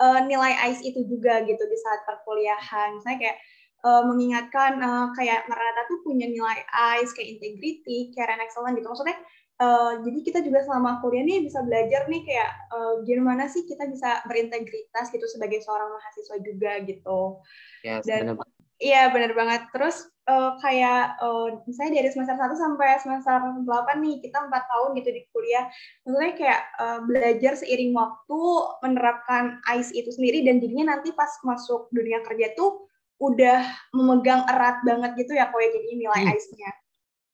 [0.00, 3.04] uh, nilai ICE itu juga gitu di saat perkuliahan.
[3.04, 3.38] Saya kayak
[3.84, 6.64] uh, mengingatkan uh, kayak Merata tuh punya nilai
[6.98, 8.88] ICE kayak integrity, care and excellence gitu.
[8.88, 9.18] Maksudnya
[9.58, 13.90] Uh, jadi kita juga selama kuliah nih bisa belajar nih kayak uh, gimana sih kita
[13.90, 17.42] bisa berintegritas gitu sebagai seorang mahasiswa juga gitu.
[17.82, 18.38] Yes, Dan.
[18.78, 19.66] Iya benar banget.
[19.74, 23.34] Terus uh, kayak uh, misalnya dari semester 1 sampai semester
[23.66, 23.66] 8
[23.98, 25.66] nih kita empat tahun gitu di kuliah.
[26.06, 28.40] Maksudnya kayak uh, belajar seiring waktu
[28.86, 32.86] menerapkan ICE itu sendiri dan jadinya nanti pas masuk dunia kerja tuh
[33.18, 36.32] udah memegang erat banget gitu ya kok ya jadi nilai hmm.
[36.38, 36.70] ICE-nya.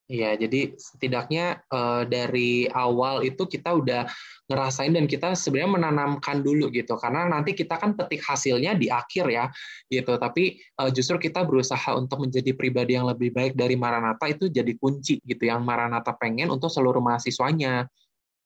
[0.05, 4.05] Iya, jadi setidaknya uh, dari awal itu kita udah
[4.53, 9.33] ngerasain dan kita sebenarnya menanamkan dulu gitu, karena nanti kita kan petik hasilnya di akhir
[9.33, 9.49] ya,
[9.89, 10.21] gitu.
[10.21, 14.77] Tapi uh, justru kita berusaha untuk menjadi pribadi yang lebih baik dari Maranata itu jadi
[14.77, 17.89] kunci gitu, yang Maranata pengen untuk seluruh mahasiswanya.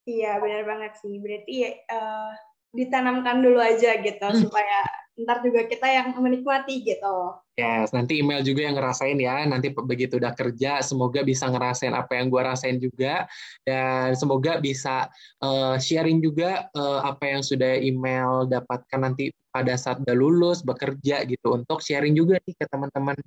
[0.07, 1.19] Iya, benar banget sih.
[1.19, 2.31] Berarti uh,
[2.73, 4.39] ditanamkan dulu aja gitu hmm.
[4.45, 4.85] supaya
[5.19, 7.35] ntar juga kita yang menikmati gitu.
[7.59, 9.43] Yes, nanti email juga yang ngerasain ya.
[9.43, 13.27] Nanti begitu udah kerja, semoga bisa ngerasain apa yang gue rasain juga.
[13.67, 15.11] Dan semoga bisa
[15.43, 21.27] uh, sharing juga uh, apa yang sudah email dapatkan nanti pada saat udah lulus, bekerja
[21.27, 21.51] gitu.
[21.51, 23.19] Untuk sharing juga nih ke teman-teman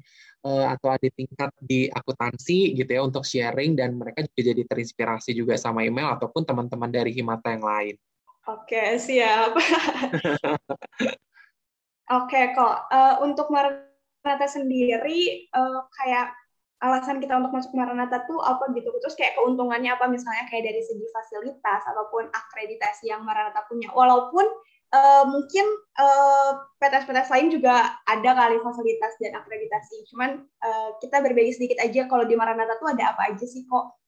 [0.48, 3.04] uh, atau adik tingkat di akuntansi gitu ya.
[3.04, 7.68] Untuk sharing dan mereka juga jadi terinspirasi juga sama email ataupun teman-teman dari Himata yang
[7.68, 7.96] lain.
[8.42, 9.54] Oke, siap.
[12.18, 12.76] Oke kok.
[12.90, 16.34] Uh, untuk Maranatha sendiri, uh, kayak
[16.82, 18.90] alasan kita untuk masuk Maranatha tuh apa gitu?
[18.90, 23.94] Terus kayak keuntungannya apa misalnya kayak dari segi fasilitas ataupun akreditasi yang Maranatha punya.
[23.94, 24.42] Walaupun
[24.90, 25.62] uh, mungkin
[26.02, 30.02] uh, PTS-PTS lain juga ada kali fasilitas dan akreditasi.
[30.10, 34.01] Cuman uh, kita berbagi sedikit aja kalau di Maranatha tuh ada apa aja sih kok?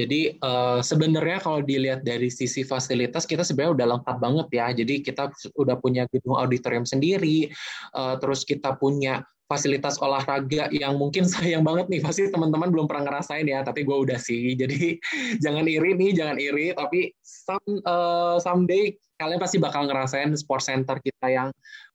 [0.00, 4.66] Jadi uh, sebenarnya kalau dilihat dari sisi fasilitas kita sebenarnya udah lengkap banget ya.
[4.72, 5.28] Jadi kita
[5.60, 7.52] udah punya gedung auditorium sendiri,
[7.92, 13.10] uh, terus kita punya fasilitas olahraga yang mungkin sayang banget nih pasti teman-teman belum pernah
[13.10, 14.94] ngerasain ya tapi gue udah sih jadi
[15.44, 21.02] jangan iri nih jangan iri tapi some, uh, someday kalian pasti bakal ngerasain sport center
[21.02, 21.48] kita yang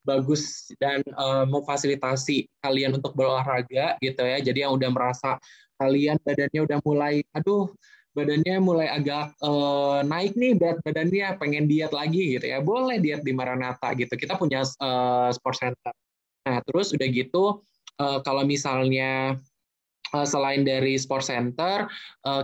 [0.03, 5.39] bagus dan uh, memfasilitasi kalian untuk berolahraga gitu ya jadi yang udah merasa
[5.79, 7.71] kalian badannya udah mulai aduh
[8.15, 12.63] badannya mulai agak uh, naik nih berat badannya pengen diet lagi gitu ya.
[12.63, 14.15] Boleh diet di Maranatha gitu.
[14.15, 15.93] Kita punya uh, sport center.
[16.47, 17.61] Nah terus udah gitu
[17.99, 19.35] uh, kalau misalnya
[20.15, 21.91] selain dari sport center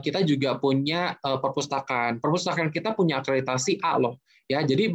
[0.03, 2.19] kita juga punya perpustakaan.
[2.19, 4.19] Perpustakaan kita punya akreditasi A loh
[4.51, 4.59] ya.
[4.59, 4.91] Jadi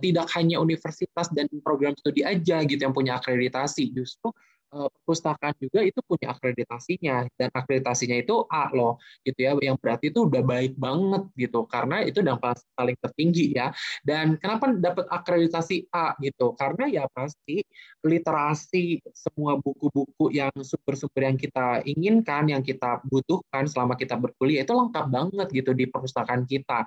[0.00, 3.92] tidak hanya universitas dan program studi aja gitu yang punya akreditasi.
[3.92, 9.78] Justru Eh, perpustakaan juga itu punya akreditasinya dan akreditasinya itu A loh gitu ya yang
[9.78, 11.64] berarti itu udah baik banget gitu.
[11.70, 12.40] Karena itu yang
[12.74, 13.72] paling tertinggi ya.
[14.02, 16.52] Dan kenapa dapat akreditasi A gitu?
[16.58, 17.62] Karena ya pasti
[18.02, 24.74] literasi semua buku-buku yang sumber-sumber yang kita inginkan yang kita butuhkan selama kita berkuliah itu
[24.74, 26.84] lengkap banget gitu di perpustakaan kita.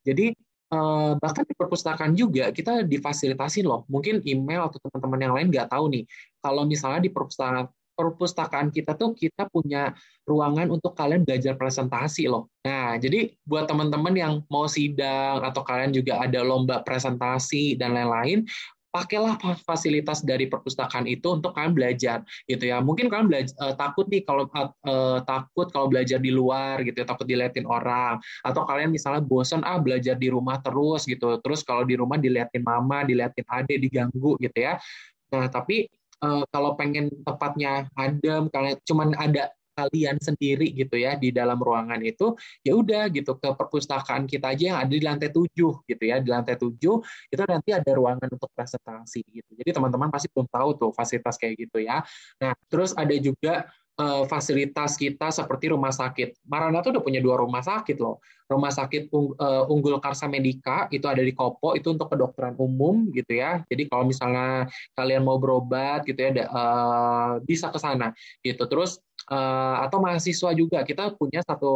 [0.00, 0.32] Jadi
[0.70, 3.82] Uh, bahkan di perpustakaan juga kita difasilitasi loh.
[3.90, 6.06] Mungkin email atau teman-teman yang lain nggak tahu nih.
[6.38, 7.66] Kalau misalnya di perpustakaan
[8.00, 9.92] perpustakaan kita tuh kita punya
[10.24, 12.48] ruangan untuk kalian belajar presentasi loh.
[12.64, 18.48] Nah, jadi buat teman-teman yang mau sidang atau kalian juga ada lomba presentasi dan lain-lain,
[18.90, 22.82] pakailah fasilitas dari perpustakaan itu untuk kalian belajar gitu ya.
[22.82, 27.06] Mungkin kalian belajar uh, takut nih kalau uh, takut kalau belajar di luar gitu ya,
[27.06, 28.18] takut diliatin orang.
[28.42, 31.38] Atau kalian misalnya bosan ah belajar di rumah terus gitu.
[31.40, 34.76] Terus kalau di rumah diliatin mama diliatin adik diganggu gitu ya.
[35.30, 35.86] Nah tapi
[36.26, 41.98] uh, kalau pengen tempatnya adem kalian cuman ada kalian sendiri gitu ya di dalam ruangan
[42.02, 46.18] itu ya udah gitu ke perpustakaan kita aja yang ada di lantai tujuh gitu ya
[46.18, 46.96] di lantai tujuh
[47.30, 51.68] itu nanti ada ruangan untuk presentasi gitu jadi teman-teman pasti belum tahu tuh fasilitas kayak
[51.68, 52.02] gitu ya
[52.38, 56.40] nah terus ada juga uh, fasilitas kita seperti rumah sakit.
[56.48, 58.24] Maranatha udah punya dua rumah sakit loh.
[58.50, 63.36] Rumah sakit uh, Unggul Karsa Medika itu ada di Kopo itu untuk kedokteran umum gitu
[63.36, 63.62] ya.
[63.68, 68.10] Jadi kalau misalnya kalian mau berobat gitu ya uh, bisa ke sana
[68.42, 68.66] gitu.
[68.66, 68.98] Terus
[69.30, 71.72] uh, atau mahasiswa juga kita punya satu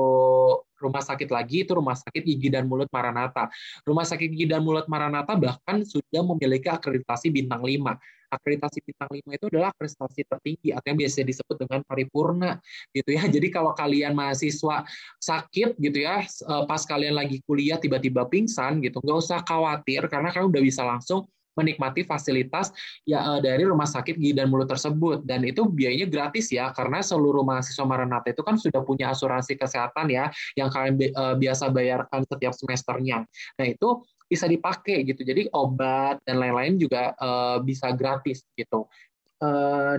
[0.77, 3.49] rumah sakit lagi itu rumah sakit gigi dan mulut Maranatha.
[3.87, 7.97] Rumah sakit gigi dan mulut Maranatha bahkan sudah memiliki akreditasi bintang 5
[8.35, 12.59] akreditasi bintang 5 itu adalah prestasi tertinggi atau yang biasa disebut dengan paripurna
[12.91, 13.23] gitu ya.
[13.35, 14.83] Jadi kalau kalian mahasiswa
[15.23, 20.35] sakit gitu ya eh, pas kalian lagi kuliah tiba-tiba pingsan gitu, nggak usah khawatir karena
[20.35, 22.75] kalian udah bisa langsung menikmati fasilitas
[23.07, 27.01] ya eh, dari rumah sakit gigi dan mulut tersebut dan itu biayanya gratis ya karena
[27.01, 32.23] seluruh mahasiswa Maranatha itu kan sudah punya asuransi kesehatan ya yang kalian eh, biasa bayarkan
[32.27, 33.27] setiap semesternya.
[33.59, 35.23] Nah itu bisa dipakai gitu.
[35.23, 38.89] Jadi obat dan lain-lain juga uh, bisa gratis gitu.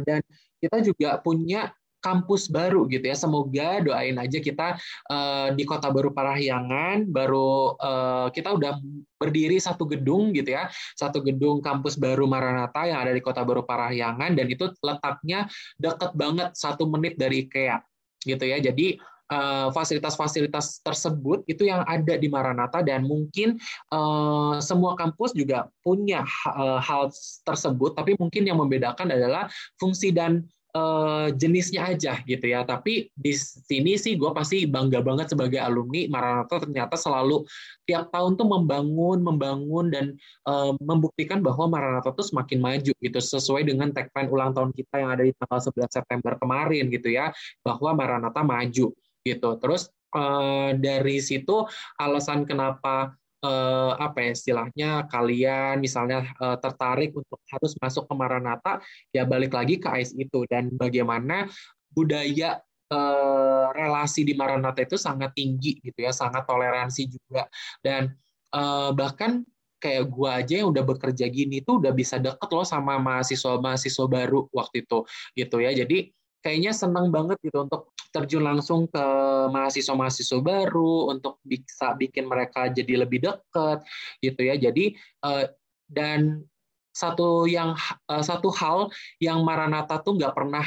[0.01, 0.25] Dan
[0.57, 1.69] kita juga punya
[2.05, 3.17] kampus baru gitu ya.
[3.17, 4.77] Semoga doain aja kita
[5.09, 8.77] uh, di Kota Baru Parahyangan baru uh, kita udah
[9.17, 13.65] berdiri satu gedung gitu ya, satu gedung kampus baru Maranatha yang ada di Kota Baru
[13.65, 15.49] Parahyangan dan itu letaknya
[15.81, 17.81] deket banget satu menit dari IKEA
[18.21, 18.61] gitu ya.
[18.61, 23.57] Jadi Eh, fasilitas-fasilitas tersebut itu yang ada di Maranatha dan mungkin
[23.89, 27.09] uh, semua kampus juga punya uh, hal
[27.41, 29.49] tersebut tapi mungkin yang membedakan adalah
[29.81, 32.67] fungsi dan uh, jenisnya aja gitu ya.
[32.67, 37.47] Tapi di sini sih gue pasti bangga banget sebagai alumni Maranatha ternyata selalu
[37.87, 40.05] tiap tahun tuh membangun, membangun dan
[40.45, 45.09] uh, membuktikan bahwa Maranatha tuh semakin maju gitu sesuai dengan tagline ulang tahun kita yang
[45.15, 47.31] ada di tanggal 11 September kemarin gitu ya
[47.63, 48.91] bahwa Maranatha maju
[49.25, 49.49] gitu.
[49.57, 51.65] Terus uh, dari situ
[51.97, 58.81] alasan kenapa uh, apa ya istilahnya kalian misalnya uh, tertarik untuk harus masuk ke Maranatha
[59.13, 60.49] ya balik lagi ke AIS itu.
[60.49, 61.45] Dan bagaimana
[61.93, 67.45] budaya uh, relasi di Maranatha itu sangat tinggi gitu ya sangat toleransi juga.
[67.79, 68.09] Dan
[68.57, 69.45] uh, bahkan
[69.77, 74.49] kayak gua aja yang udah bekerja gini tuh udah bisa deket loh sama mahasiswa-mahasiswa baru
[74.49, 75.05] waktu itu
[75.37, 75.71] gitu ya.
[75.77, 76.09] Jadi
[76.41, 79.05] kayaknya senang banget gitu untuk terjun langsung ke
[79.51, 83.83] mahasiswa-mahasiswa baru untuk bisa bikin mereka jadi lebih dekat
[84.23, 84.55] gitu ya.
[84.55, 84.95] Jadi
[85.27, 85.43] uh,
[85.91, 86.47] dan
[86.95, 87.75] satu yang
[88.07, 88.87] uh, satu hal
[89.19, 90.63] yang Maranatha tuh nggak pernah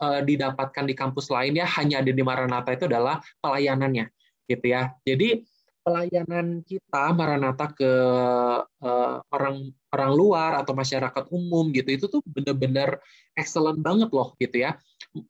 [0.00, 4.08] uh, didapatkan di kampus lain ya hanya ada di Maranatha itu adalah pelayanannya
[4.48, 4.96] gitu ya.
[5.04, 5.44] Jadi
[5.84, 7.92] pelayanan kita Maranatha ke
[9.30, 12.98] orang orang luar atau masyarakat umum gitu itu tuh bener-bener
[13.38, 14.74] excellent banget loh gitu ya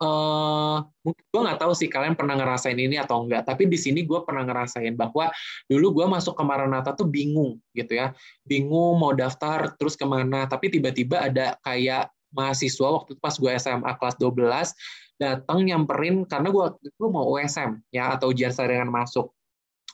[0.02, 4.02] uh, mungkin gue nggak tahu sih kalian pernah ngerasain ini atau enggak tapi di sini
[4.02, 5.30] gue pernah ngerasain bahwa
[5.70, 8.16] dulu gue masuk ke Maranatha tuh bingung gitu ya.
[8.42, 13.50] Bingung mau daftar terus ke mana tapi tiba-tiba ada kayak mahasiswa waktu itu pas gue
[13.56, 14.74] SMA kelas 12
[15.16, 19.32] datang nyamperin karena gue gue mau USM ya atau ujian saringan masuk.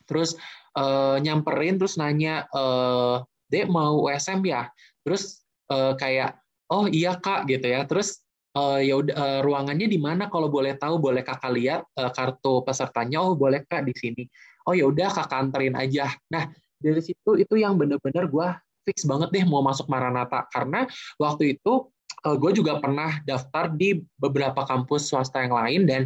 [0.06, 0.34] Terus
[0.74, 4.66] uh, nyamperin terus nanya uh, dek mau USM ya?
[5.06, 7.86] Terus uh, kayak oh iya kak gitu ya.
[7.86, 8.21] Terus
[8.56, 10.28] uh, ya udah uh, ruangannya di mana?
[10.28, 13.24] Kalau boleh tahu boleh kakak lihat uh, kartu pesertanya?
[13.24, 14.24] Oh boleh kak di sini.
[14.68, 16.12] Oh ya udah kakak anterin aja.
[16.30, 18.48] Nah dari situ itu yang bener-bener gue
[18.82, 20.46] fix banget deh mau masuk Maranatha.
[20.50, 20.86] Karena
[21.16, 21.88] waktu itu
[22.26, 26.02] uh, gue juga pernah daftar di beberapa kampus swasta yang lain dan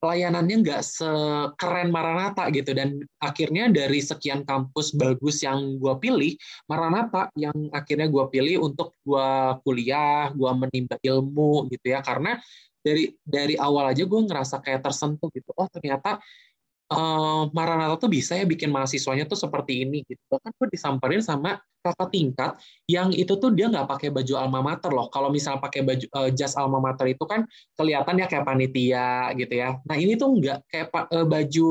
[0.00, 2.72] pelayanannya nggak sekeren Maranatha gitu.
[2.72, 6.32] Dan akhirnya dari sekian kampus bagus yang gue pilih
[6.66, 9.28] Maranatha yang akhirnya gue pilih untuk gue
[9.62, 12.00] kuliah gue menimba ilmu gitu ya.
[12.00, 12.40] Karena
[12.80, 15.52] dari dari awal aja gue ngerasa kayak tersentuh gitu.
[15.54, 16.16] Oh ternyata
[16.90, 20.20] uh, Maranatha tuh bisa ya bikin mahasiswanya tuh seperti ini gitu.
[20.26, 22.52] Bahkan gue disamperin sama kakak tingkat
[22.84, 25.08] yang itu tuh dia nggak pakai baju alma mater loh.
[25.08, 27.46] Kalau misal pakai baju uh, jas alma mater itu kan
[27.78, 29.80] kelihatan ya kayak panitia gitu ya.
[29.88, 31.68] Nah ini tuh nggak kayak uh, baju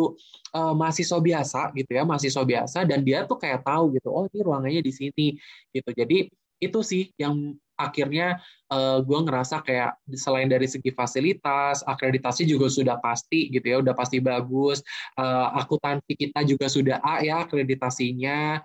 [0.56, 4.10] uh, mahasiswa biasa gitu ya, mahasiswa biasa dan dia tuh kayak tahu gitu.
[4.10, 5.28] Oh ini ruangannya di sini
[5.70, 5.90] gitu.
[5.94, 12.68] Jadi itu sih yang akhirnya uh, gue ngerasa kayak selain dari segi fasilitas, akreditasi juga
[12.68, 14.84] sudah pasti gitu ya, udah pasti bagus.
[15.16, 18.60] Uh, akuntansi kita juga sudah A ya akreditasinya.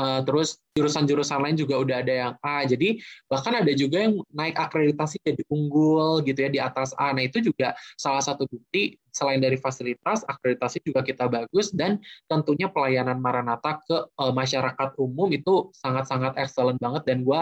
[0.00, 2.64] Uh, terus jurusan-jurusan lain juga udah ada yang A.
[2.64, 7.12] Jadi bahkan ada juga yang naik akreditasi jadi unggul gitu ya di atas A.
[7.12, 12.72] Nah itu juga salah satu bukti selain dari fasilitas, akreditasi juga kita bagus dan tentunya
[12.72, 17.40] pelayanan Maranatha ke uh, masyarakat umum itu sangat-sangat excellent banget dan gue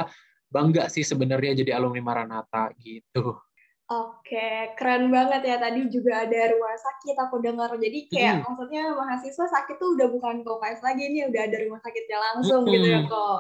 [0.49, 3.37] bangga sih sebenarnya jadi alumni Maranatha gitu.
[3.89, 5.57] Oke, keren banget ya.
[5.57, 7.73] Tadi juga ada rumah sakit aku dengar.
[7.81, 8.45] Jadi kayak hmm.
[8.45, 12.73] maksudnya mahasiswa sakit tuh udah bukan KOKS lagi nih, udah ada rumah sakitnya langsung hmm.
[12.77, 13.39] gitu ya kok.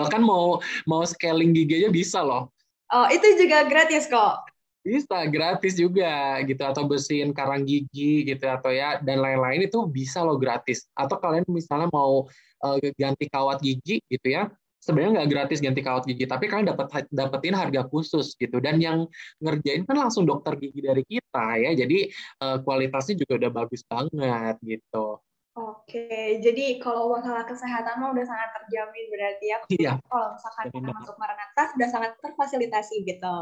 [0.00, 0.56] Bahkan mau
[0.88, 2.48] mau scaling gigi aja bisa loh.
[2.88, 4.40] Oh, itu juga gratis kok.
[4.80, 10.24] Bisa, gratis juga gitu atau bersihin karang gigi gitu atau ya dan lain-lain itu bisa
[10.24, 10.88] loh gratis.
[10.96, 12.24] Atau kalian misalnya mau
[12.64, 14.48] uh, ganti kawat gigi gitu ya,
[14.80, 18.58] sebenarnya nggak gratis ganti kawat gigi, tapi kalian dapat dapetin harga khusus gitu.
[18.58, 19.06] Dan yang
[19.38, 22.08] ngerjain kan langsung dokter gigi dari kita ya, jadi
[22.40, 25.20] uh, kualitasnya juga udah bagus banget gitu.
[25.50, 29.58] Oke, jadi kalau masalah kesehatan mah udah sangat terjamin berarti ya.
[29.66, 29.92] Iya.
[30.06, 33.36] Kalau misalkan kita masuk Maranatha sudah sangat terfasilitasi gitu.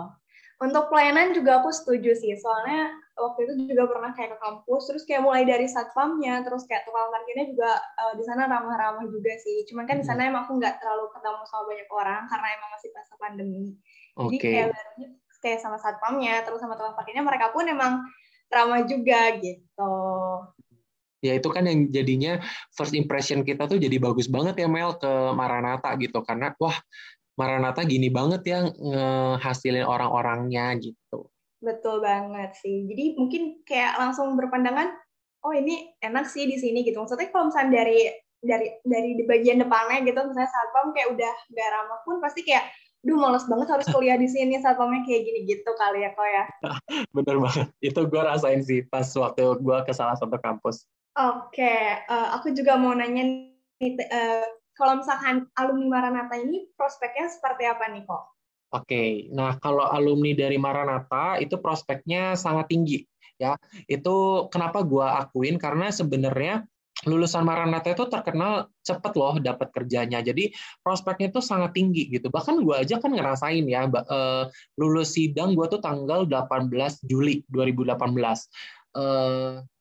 [0.58, 5.02] Untuk pelayanan juga aku setuju sih, soalnya waktu itu juga pernah kayak ke kampus, terus
[5.06, 9.62] kayak mulai dari satpamnya, terus kayak tukang parkirnya juga uh, di sana ramah-ramah juga sih.
[9.70, 12.88] Cuman kan di sana emang aku nggak terlalu ketemu sama banyak orang karena emang masih
[12.90, 13.64] masa pandemi.
[14.18, 14.26] Okay.
[14.26, 14.68] Jadi kayak
[15.38, 18.02] kayak sama satpamnya, terus sama tukang parkirnya mereka pun emang
[18.50, 19.94] ramah juga gitu.
[21.18, 22.42] Ya itu kan yang jadinya
[22.74, 26.78] first impression kita tuh jadi bagus banget ya Mel ke Maranatha gitu karena wah
[27.38, 31.31] Maranatha gini banget ya ngehasilin orang-orangnya gitu.
[31.62, 32.90] Betul banget sih.
[32.90, 34.91] Jadi mungkin kayak langsung berpandangan,
[35.47, 36.99] oh ini enak sih di sini gitu.
[36.99, 38.11] Maksudnya kalau misalnya dari
[38.43, 42.66] dari dari di bagian depannya gitu, misalnya satpam kayak udah gak ramah pun pasti kayak,
[43.07, 46.45] duh males banget harus kuliah di sini satpamnya kayak gini gitu kali ya kok ya.
[47.14, 47.66] Bener banget.
[47.78, 50.86] Itu gue rasain sih pas waktu gue ke salah satu kampus.
[51.18, 52.07] Oke, okay.
[52.07, 53.51] uh, eh, aku juga mau nanya
[53.82, 54.47] nih, uh,
[54.79, 58.24] kalau misalkan alumni Maranatha ini prospeknya seperti apa nih kok?
[58.68, 63.03] Oke, nah kalau alumni dari Maranatha itu prospeknya sangat tinggi
[63.41, 63.59] ya.
[63.91, 66.62] Itu kenapa gue akuin karena sebenarnya
[67.07, 70.18] lulusan Maranatha itu terkenal cepet loh dapat kerjanya.
[70.18, 70.51] Jadi
[70.83, 72.29] prospeknya itu sangat tinggi gitu.
[72.29, 76.68] Bahkan gue aja kan ngerasain ya uh, lulus sidang gue tuh tanggal 18
[77.07, 77.99] Juli 2018.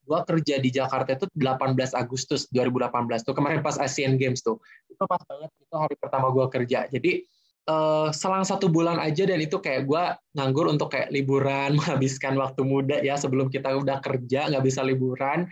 [0.08, 4.56] Gue kerja di Jakarta itu 18 Agustus 2018 tuh kemarin pas Asian Games tuh.
[4.88, 6.88] Itu pas banget itu hari pertama gue kerja.
[6.88, 7.28] Jadi
[7.68, 10.04] uh, selang satu bulan aja dan itu kayak gue
[10.40, 15.46] nganggur untuk kayak liburan menghabiskan waktu muda ya sebelum kita udah kerja nggak bisa liburan.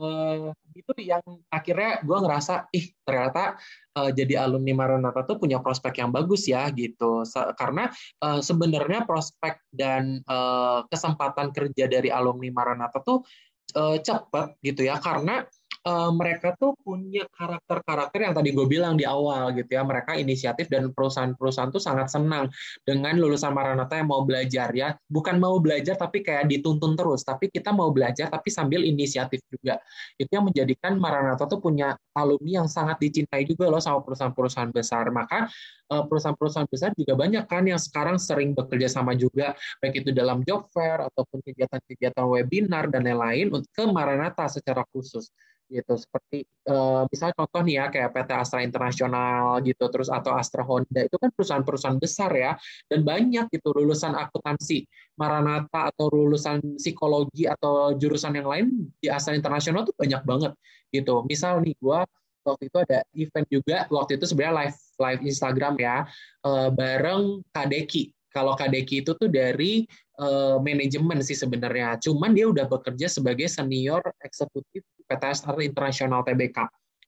[0.00, 1.20] Uh, itu yang
[1.50, 3.58] akhirnya gue ngerasa ih ternyata
[3.98, 7.26] uh, jadi alumni Maranatha tuh punya prospek yang bagus ya gitu.
[7.58, 7.90] Karena
[8.22, 13.26] uh, sebenarnya prospek dan uh, kesempatan kerja dari alumni Maranatha tuh
[13.74, 14.98] uh, cepat gitu ya.
[14.98, 15.46] Karena
[15.86, 19.82] uh, mereka tuh punya karakter-karakter yang tadi gue bilang di awal gitu ya.
[19.84, 22.52] Mereka inisiatif dan perusahaan-perusahaan tuh sangat senang
[22.84, 24.96] dengan lulusan Maranatha yang mau belajar ya.
[25.08, 27.24] Bukan mau belajar tapi kayak dituntun terus.
[27.24, 29.80] Tapi kita mau belajar tapi sambil inisiatif juga.
[30.20, 35.08] Itu yang menjadikan Maranatha tuh punya alumni yang sangat dicintai juga loh sama perusahaan-perusahaan besar.
[35.08, 35.48] Maka
[35.92, 39.56] eh, perusahaan-perusahaan besar juga banyak kan yang sekarang sering bekerja sama juga.
[39.80, 45.32] Baik itu dalam job fair ataupun kegiatan-kegiatan webinar dan lain-lain ke Maranatha secara khusus
[45.70, 45.94] gitu.
[45.94, 51.06] Seperti uh, misalnya contoh nih ya kayak PT Astra Internasional gitu terus atau Astra Honda
[51.06, 52.52] itu kan perusahaan-perusahaan besar ya.
[52.90, 54.84] Dan banyak gitu lulusan akuntansi
[55.16, 58.66] Maranatha atau lulusan psikologi atau jurusan yang lain
[58.98, 60.52] di Astra Internasional tuh banyak banget
[60.90, 61.22] gitu.
[61.24, 62.00] Misal nih gue
[62.44, 65.96] waktu itu ada event juga waktu itu sebenarnya live live Instagram ya
[66.44, 69.84] uh, bareng Kadeki kalau Kadeki itu tuh dari
[70.22, 71.98] uh, manajemen sih sebenarnya.
[71.98, 76.58] Cuman dia udah bekerja sebagai senior eksekutif PTSR Internasional TBK.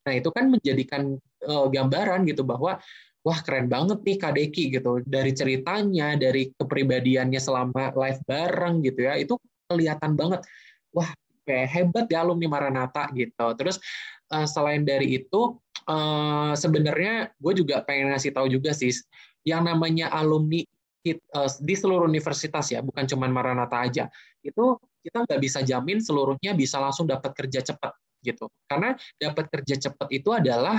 [0.02, 1.14] Nah, itu kan menjadikan
[1.46, 2.82] uh, gambaran gitu bahwa
[3.22, 4.98] wah keren banget nih Kadeki gitu.
[5.06, 9.38] Dari ceritanya, dari kepribadiannya selama live bareng gitu ya, itu
[9.70, 10.42] kelihatan banget.
[10.90, 11.08] Wah,
[11.46, 13.46] kayak hebat ya alumni Maranatha gitu.
[13.54, 13.78] Terus
[14.34, 18.90] uh, selain dari itu uh, sebenarnya gue juga pengen ngasih tahu juga sih
[19.42, 20.62] yang namanya alumni
[21.02, 21.18] Eh,
[21.58, 24.04] di seluruh universitas ya, bukan cuma Maranatha aja.
[24.38, 27.90] Itu kita nggak bisa jamin seluruhnya bisa langsung dapat kerja cepat
[28.22, 28.46] gitu.
[28.70, 30.78] Karena dapat kerja cepat itu adalah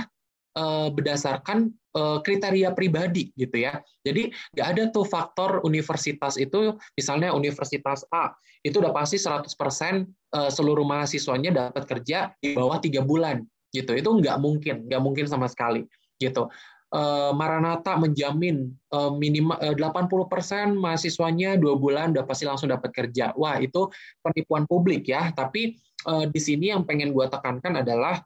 [0.56, 3.84] uh, berdasarkan uh, kriteria pribadi gitu ya.
[4.00, 8.32] Jadi nggak ada tuh faktor universitas itu, misalnya universitas A
[8.64, 13.44] itu udah pasti 100% uh, seluruh mahasiswanya dapat kerja di bawah tiga bulan
[13.76, 13.92] gitu.
[13.92, 15.84] Itu nggak mungkin, nggak mungkin sama sekali
[16.16, 16.48] gitu.
[16.94, 23.34] Eh, Maranatha menjamin uh, minimal 80% mahasiswanya dua bulan udah pasti langsung dapat kerja.
[23.34, 23.90] Wah itu
[24.22, 25.34] penipuan publik ya.
[25.34, 25.74] Tapi
[26.04, 28.20] di sini yang pengen gue tekankan adalah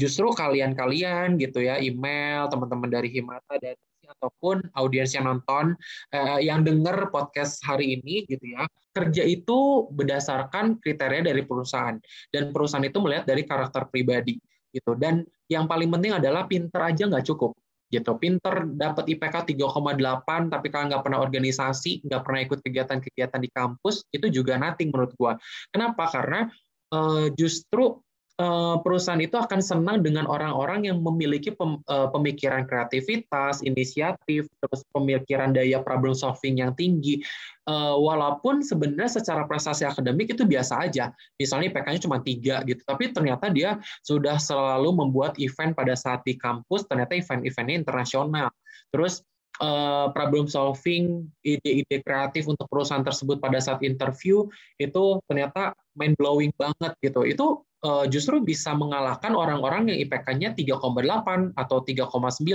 [0.00, 3.76] justru kalian-kalian gitu ya, email teman-teman dari Himata dan
[4.08, 5.76] ataupun audiens yang nonton
[6.40, 8.64] yang dengar podcast hari ini gitu ya
[8.96, 12.00] kerja itu berdasarkan kriteria dari perusahaan
[12.32, 14.40] dan perusahaan itu melihat dari karakter pribadi
[14.72, 15.20] gitu dan
[15.52, 17.52] yang paling penting adalah pinter aja nggak cukup
[17.90, 18.16] gitu.
[18.16, 24.06] Pinter dapat IPK 3,8 tapi kalau nggak pernah organisasi nggak pernah ikut kegiatan-kegiatan di kampus
[24.14, 25.34] itu juga nothing menurut gua.
[25.74, 26.06] Kenapa?
[26.08, 26.46] Karena
[26.94, 27.98] uh, justru
[28.80, 35.84] perusahaan itu akan senang dengan orang-orang yang memiliki eh, pemikiran kreativitas, inisiatif, terus pemikiran daya
[35.84, 37.20] problem solving yang tinggi.
[37.68, 41.12] Eh, walaupun sebenarnya secara prestasi akademik itu biasa aja.
[41.36, 43.76] Misalnya IPK-nya cuma tiga gitu, tapi ternyata dia
[44.06, 48.48] sudah selalu membuat event pada saat di kampus, ternyata event-eventnya internasional.
[48.88, 49.20] Terus
[50.16, 54.48] problem solving, ide-ide kreatif untuk perusahaan tersebut pada saat interview
[54.80, 57.28] itu ternyata mind blowing banget gitu.
[57.28, 57.46] Itu
[57.84, 62.08] uh, justru bisa mengalahkan orang-orang yang IPK-nya 3,8 atau 3,9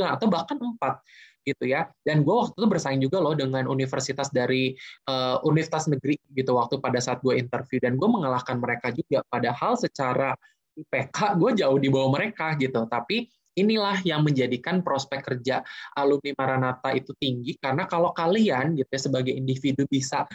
[0.05, 1.87] atau bahkan 4 gitu ya.
[2.01, 4.73] Dan gue waktu itu bersaing juga loh dengan universitas dari
[5.09, 9.21] uh, universitas negeri gitu waktu pada saat gue interview dan gue mengalahkan mereka juga.
[9.29, 10.33] Padahal secara
[10.75, 12.89] IPK gue jauh di bawah mereka gitu.
[12.89, 15.63] Tapi inilah yang menjadikan prospek kerja
[15.95, 20.27] alumni Maranatha itu tinggi karena kalau kalian gitu ya sebagai individu bisa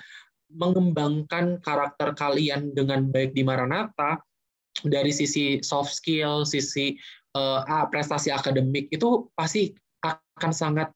[0.51, 4.19] mengembangkan karakter kalian dengan baik di Maranatha,
[4.87, 6.97] dari sisi soft skill, sisi
[7.37, 10.89] uh, prestasi akademik itu pasti akan sangat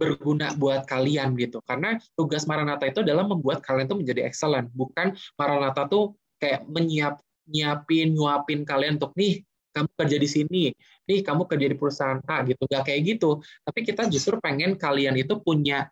[0.00, 1.60] berguna buat kalian gitu.
[1.68, 7.20] Karena tugas Maranatha itu adalah membuat kalian tuh menjadi excellent, bukan Maranatha tuh kayak menyiap
[7.50, 10.64] nyiapin nyuapin kalian untuk nih kamu kerja di sini,
[11.06, 13.38] nih kamu kerja di perusahaan A gitu, gak kayak gitu.
[13.62, 15.86] Tapi kita justru pengen kalian itu punya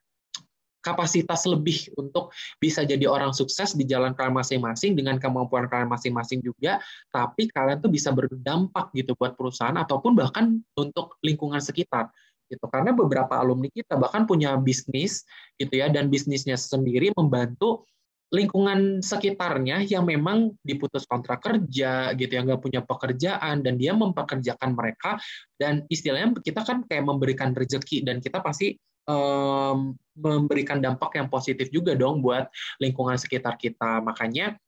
[0.89, 6.41] kapasitas lebih untuk bisa jadi orang sukses di jalan kalian masing-masing dengan kemampuan kalian masing-masing
[6.41, 6.81] juga,
[7.13, 12.09] tapi kalian tuh bisa berdampak gitu buat perusahaan ataupun bahkan untuk lingkungan sekitar
[12.49, 12.65] gitu.
[12.73, 15.29] Karena beberapa alumni kita bahkan punya bisnis
[15.61, 17.85] gitu ya dan bisnisnya sendiri membantu
[18.29, 24.77] lingkungan sekitarnya yang memang diputus kontrak kerja gitu yang nggak punya pekerjaan dan dia mempekerjakan
[24.77, 25.17] mereka
[25.57, 28.77] dan istilahnya kita kan kayak memberikan rezeki dan kita pasti
[29.09, 32.47] um, memberikan dampak yang positif juga dong buat
[32.79, 34.05] lingkungan sekitar kita.
[34.05, 34.61] Makanya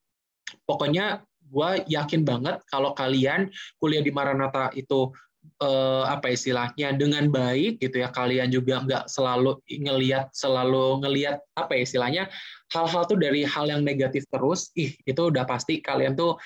[0.64, 3.50] pokoknya gue yakin banget kalau kalian
[3.82, 5.10] kuliah di Maranatha itu
[5.58, 11.74] eh, apa istilahnya dengan baik gitu ya kalian juga nggak selalu ngelihat selalu ngelihat apa
[11.74, 12.24] ya istilahnya
[12.70, 16.38] hal-hal tuh dari hal yang negatif terus ih itu udah pasti kalian tuh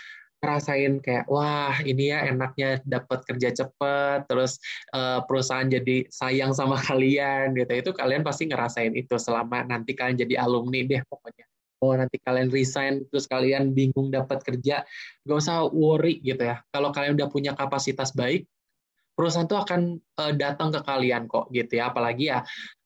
[0.45, 4.61] ngerasain kayak wah ini ya enaknya dapat kerja cepet terus
[4.92, 7.72] uh, perusahaan jadi sayang sama kalian gitu.
[7.72, 11.49] Itu kalian pasti ngerasain itu selama nanti kalian jadi alumni deh pokoknya.
[11.80, 14.84] Oh nanti kalian resign terus kalian bingung dapat kerja
[15.24, 16.61] gak usah worry gitu ya.
[16.68, 18.45] Kalau kalian udah punya kapasitas baik
[19.15, 19.81] perusahaan itu akan
[20.19, 21.91] uh, datang ke kalian kok gitu ya.
[21.91, 22.43] Apalagi ya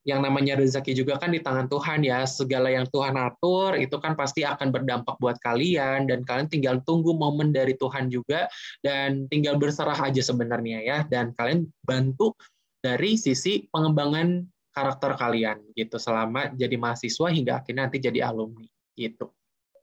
[0.07, 2.23] yang namanya rezeki juga kan di tangan Tuhan ya.
[2.29, 6.05] Segala yang Tuhan atur itu kan pasti akan berdampak buat kalian.
[6.05, 8.47] Dan kalian tinggal tunggu momen dari Tuhan juga
[8.85, 10.97] dan tinggal berserah aja sebenarnya ya.
[11.09, 12.37] Dan kalian bantu
[12.79, 15.97] dari sisi pengembangan karakter kalian gitu.
[15.97, 19.33] Selama jadi mahasiswa hingga akhirnya nanti jadi alumni gitu.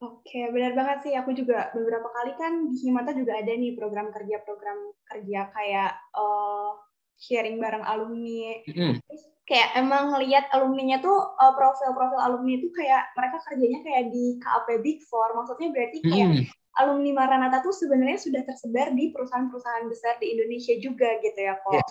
[0.05, 1.13] Oke, benar banget sih.
[1.17, 4.79] Aku juga beberapa kali kan di Himata juga ada nih program kerja-program
[5.09, 6.77] kerja kayak uh,
[7.17, 8.61] sharing bareng alumni.
[8.69, 9.01] Mm.
[9.01, 14.37] Terus kayak emang ngelihat alumninya tuh uh, profil-profil alumni itu kayak mereka kerjanya kayak di
[14.45, 15.33] KAP Big Four.
[15.33, 16.45] Maksudnya berarti kayak mm.
[16.77, 21.73] alumni Maranatha tuh sebenarnya sudah tersebar di perusahaan-perusahaan besar di Indonesia juga gitu ya kok.
[21.73, 21.89] Yeah.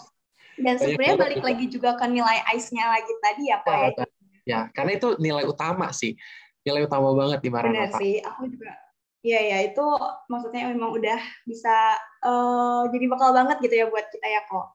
[0.56, 4.06] Dan sebenarnya balik lagi juga ke nilai ICE-nya lagi tadi ya kok ya.
[4.46, 6.14] Ya, karena itu nilai utama sih
[6.66, 7.96] nilai utama banget di Maranatha.
[7.96, 8.74] Benar sih, aku juga.
[9.26, 9.86] Iya ya, itu
[10.30, 11.18] maksudnya memang udah
[11.50, 14.68] bisa uh, jadi bakal banget gitu ya buat kita ya kok.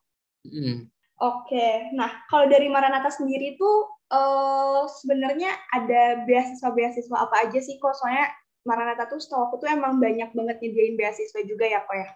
[0.47, 0.91] Mm.
[1.21, 7.93] Oke, nah kalau dari Maranatha sendiri tuh uh, sebenarnya ada beasiswa-beasiswa apa aja sih kok?
[7.95, 8.27] Soalnya
[8.67, 12.09] Maranatha tuh setahu aku tuh emang banyak banget nyediain beasiswa juga ya kok ya?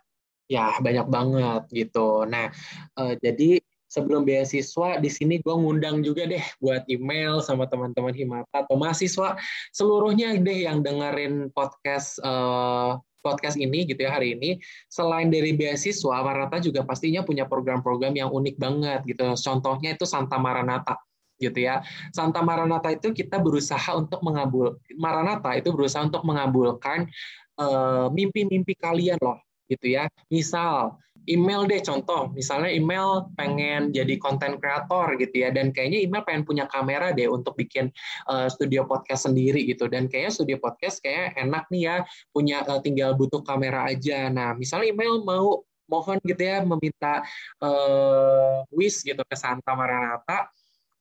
[0.45, 2.25] Ya, banyak banget gitu.
[2.27, 2.51] Nah,
[2.97, 3.61] uh, jadi
[3.95, 9.39] sebelum beasiswa di sini gue ngundang juga deh buat email sama teman-teman Himata atau mahasiswa
[9.71, 14.61] seluruhnya deh yang dengerin podcast uh, podcast ini gitu ya hari ini.
[14.91, 19.33] Selain dari beasiswa Maranatha juga pastinya punya program-program yang unik banget gitu.
[19.33, 21.01] Contohnya itu Santa Maranatha
[21.41, 21.81] gitu ya.
[22.13, 27.09] Santa Maranatha itu kita berusaha untuk mengabul Maranatha itu berusaha untuk mengabulkan
[27.57, 30.05] eh, mimpi-mimpi uh, kalian loh gitu ya.
[30.29, 30.93] Misal
[31.25, 32.31] email deh contoh.
[32.33, 37.29] Misalnya email pengen jadi konten kreator gitu ya dan kayaknya email pengen punya kamera deh
[37.29, 37.89] untuk bikin
[38.29, 39.85] uh, studio podcast sendiri gitu.
[39.89, 41.95] Dan kayaknya studio podcast kayak enak nih ya
[42.31, 44.29] punya uh, tinggal butuh kamera aja.
[44.31, 47.21] Nah misalnya email mau mohon gitu ya meminta
[47.61, 50.49] uh, wish gitu ke Santa Maranatha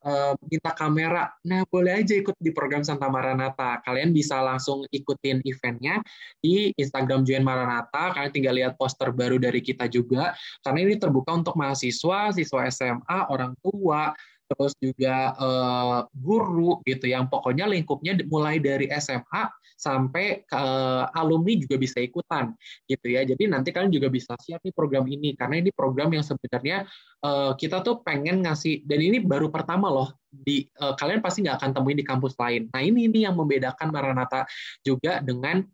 [0.05, 1.32] uh, minta kamera.
[1.48, 3.80] Nah, boleh aja ikut di program Santa Maranatha.
[3.82, 6.05] Kalian bisa langsung ikutin eventnya
[6.38, 8.12] di Instagram Join Maranatha.
[8.14, 10.36] Kalian tinggal lihat poster baru dari kita juga.
[10.61, 14.12] Karena ini terbuka untuk mahasiswa, siswa SMA, orang tua,
[14.55, 21.59] terus juga uh, guru gitu yang pokoknya lingkupnya mulai dari SMA sampai ke uh, alumni
[21.59, 22.55] juga bisa ikutan
[22.86, 23.26] gitu ya.
[23.26, 26.86] Jadi nanti kalian juga bisa siap nih program ini karena ini program yang sebenarnya
[27.26, 31.59] uh, kita tuh pengen ngasih dan ini baru pertama loh di uh, kalian pasti nggak
[31.61, 32.70] akan temuin di kampus lain.
[32.70, 34.46] Nah ini ini yang membedakan Maranatha
[34.86, 35.66] juga dengan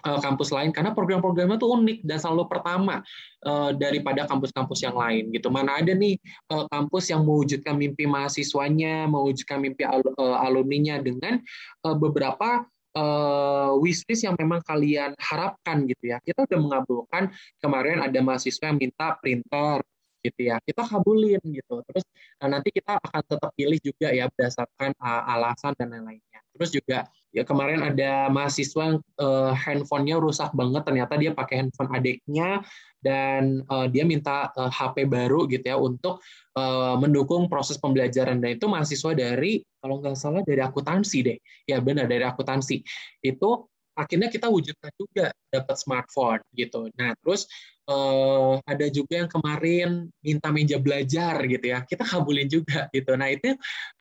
[0.00, 3.04] kampus lain karena program-programnya tuh unik dan selalu pertama
[3.46, 5.52] uh, daripada kampus-kampus yang lain gitu.
[5.52, 6.18] Mana ada nih
[6.50, 11.38] uh, kampus yang mewujudkan mimpi mahasiswanya, mewujudkan mimpi al uh, alumninya dengan
[11.84, 12.66] beberapa
[12.98, 16.18] uh, wishlist yang memang kalian harapkan gitu ya.
[16.24, 17.30] Kita udah mengabulkan
[17.62, 19.84] kemarin ada mahasiswa yang minta printer
[20.22, 20.58] gitu ya.
[20.62, 21.82] Kita kabulin gitu.
[21.86, 22.04] Terus
[22.42, 26.40] nanti kita akan tetap pilih juga ya berdasarkan uh, alasan dan lain-lainnya.
[26.58, 26.98] Terus juga
[27.32, 30.84] ya kemarin ada mahasiswa yang uh, handphonenya rusak banget.
[30.84, 32.60] Ternyata dia pakai handphone adiknya
[33.00, 36.20] dan uh, dia minta uh, HP baru gitu ya untuk
[36.54, 38.38] uh, mendukung proses pembelajaran.
[38.38, 41.38] Dan itu mahasiswa dari kalau nggak salah dari akuntansi deh.
[41.64, 42.84] Ya benar dari akuntansi.
[43.24, 46.92] Itu akhirnya kita wujudkan juga dapat smartphone gitu.
[46.96, 47.48] Nah terus
[47.88, 51.82] uh, ada juga yang kemarin minta meja belajar gitu ya.
[51.82, 53.14] Kita kabulin juga gitu.
[53.18, 53.54] Nah itu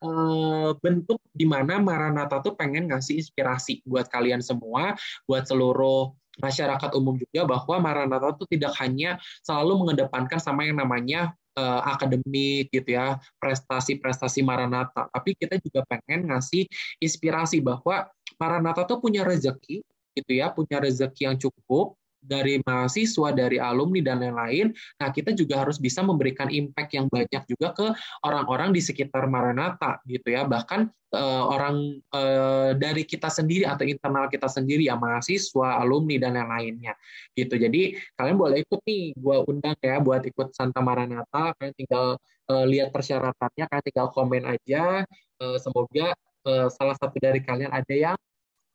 [0.04, 4.94] uh, bentuk di mana Maranatha tuh pengen ngasih inspirasi buat kalian semua
[5.26, 11.36] buat seluruh masyarakat umum juga bahwa Maranatha itu tidak hanya selalu mengedepankan sama yang namanya
[11.60, 15.12] uh, akademik gitu ya prestasi-prestasi Maranatha.
[15.12, 16.66] Tapi kita juga pengen ngasih
[17.04, 18.08] inspirasi bahwa
[18.40, 24.22] Maranatha tuh punya rezeki gitu ya punya rezeki yang cukup dari mahasiswa, dari alumni dan
[24.22, 24.70] lain-lain.
[25.02, 27.88] Nah, kita juga harus bisa memberikan impact yang banyak juga ke
[28.22, 30.46] orang-orang di sekitar Maranatha gitu ya.
[30.46, 36.38] Bahkan uh, orang uh, dari kita sendiri atau internal kita sendiri ya mahasiswa, alumni dan
[36.38, 36.94] lain-lainnya
[37.34, 37.58] gitu.
[37.58, 41.58] Jadi kalian boleh ikut nih, gua undang ya buat ikut Santa Maranatha.
[41.58, 42.06] Kalian tinggal
[42.48, 45.04] uh, lihat persyaratannya, kalian tinggal komen aja.
[45.42, 46.14] Uh, semoga
[46.46, 48.18] uh, salah satu dari kalian ada yang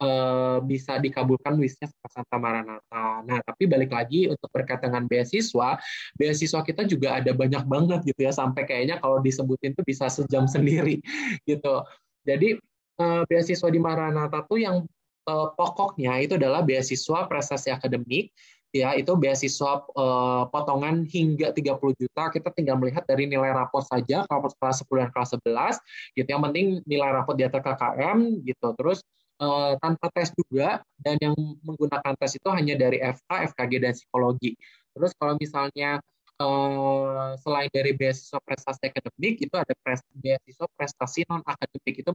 [0.00, 3.24] uh, bisa dikabulkan wishnya sama Santa Maranatha.
[3.24, 5.80] Nah, tapi balik lagi untuk berkaitan dengan beasiswa,
[6.16, 10.44] beasiswa kita juga ada banyak banget gitu ya, sampai kayaknya kalau disebutin tuh bisa sejam
[10.54, 11.00] sendiri
[11.48, 11.84] gitu.
[12.26, 12.58] Jadi
[13.00, 14.84] uh, beasiswa di Maranatha tuh yang
[15.28, 18.34] uh, pokoknya itu adalah beasiswa prestasi akademik
[18.74, 18.92] ya.
[18.98, 22.22] Itu beasiswa uh, potongan hingga 30 juta.
[22.34, 26.28] Kita tinggal melihat dari nilai rapor saja kalau kelas 10 dan kelas 11 gitu.
[26.28, 28.68] Yang penting nilai rapor di atas KKM gitu.
[28.76, 29.00] Terus
[29.40, 34.56] uh, tanpa tes juga dan yang menggunakan tes itu hanya dari FK, FKG dan psikologi.
[34.96, 36.00] Terus kalau misalnya
[36.40, 39.72] uh, selain dari beasiswa prestasi akademik itu ada
[40.16, 42.10] beasiswa prestasi non akademik itu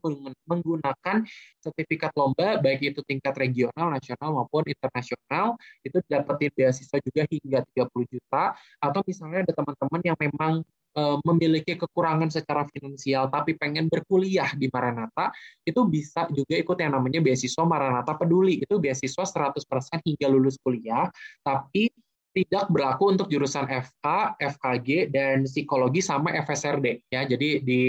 [0.49, 1.17] menggunakan
[1.61, 5.57] sertifikat lomba baik itu tingkat regional, nasional maupun internasional.
[5.85, 8.57] Itu dapetin beasiswa juga hingga 30 juta.
[8.81, 10.79] Atau misalnya ada teman-teman yang memang Eh,
[11.23, 15.31] memiliki kekurangan secara finansial tapi pengen berkuliah di Maranatha,
[15.63, 18.59] itu bisa juga ikut yang namanya beasiswa Maranatha Peduli.
[18.59, 21.07] Itu beasiswa 100% hingga lulus kuliah,
[21.41, 21.87] tapi
[22.31, 27.27] tidak berlaku untuk jurusan FK, FKG, dan psikologi sama FSRD ya.
[27.27, 27.81] Jadi di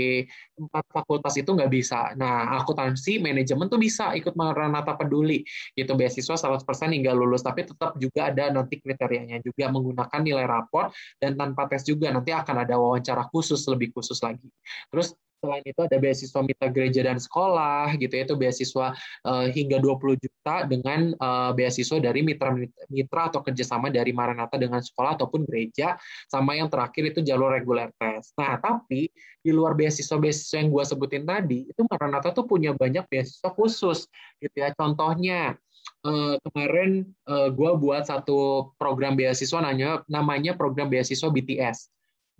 [0.58, 2.10] empat fakultas itu nggak bisa.
[2.18, 5.46] Nah, akuntansi, manajemen tuh bisa ikut Maranatha Peduli.
[5.78, 10.90] Itu beasiswa 100% hingga lulus, tapi tetap juga ada nanti kriterianya juga menggunakan nilai rapor
[11.22, 14.50] dan tanpa tes juga nanti akan ada wawancara khusus lebih khusus lagi.
[14.90, 18.94] Terus Selain itu ada beasiswa mitra gereja dan sekolah gitu ya, itu beasiswa
[19.26, 22.54] uh, hingga 20 juta dengan uh, beasiswa dari mitra
[22.86, 25.98] mitra atau kerjasama dari Maranatha dengan sekolah ataupun gereja
[26.30, 28.30] sama yang terakhir itu jalur reguler tes.
[28.38, 29.10] Nah, tapi
[29.42, 34.06] di luar beasiswa-beasiswa yang gue sebutin tadi, itu Maranatha tuh punya banyak beasiswa khusus
[34.38, 34.70] gitu ya.
[34.78, 35.58] Contohnya
[36.06, 41.90] uh, kemarin uh, gue buat satu program beasiswa namanya namanya program beasiswa BTS.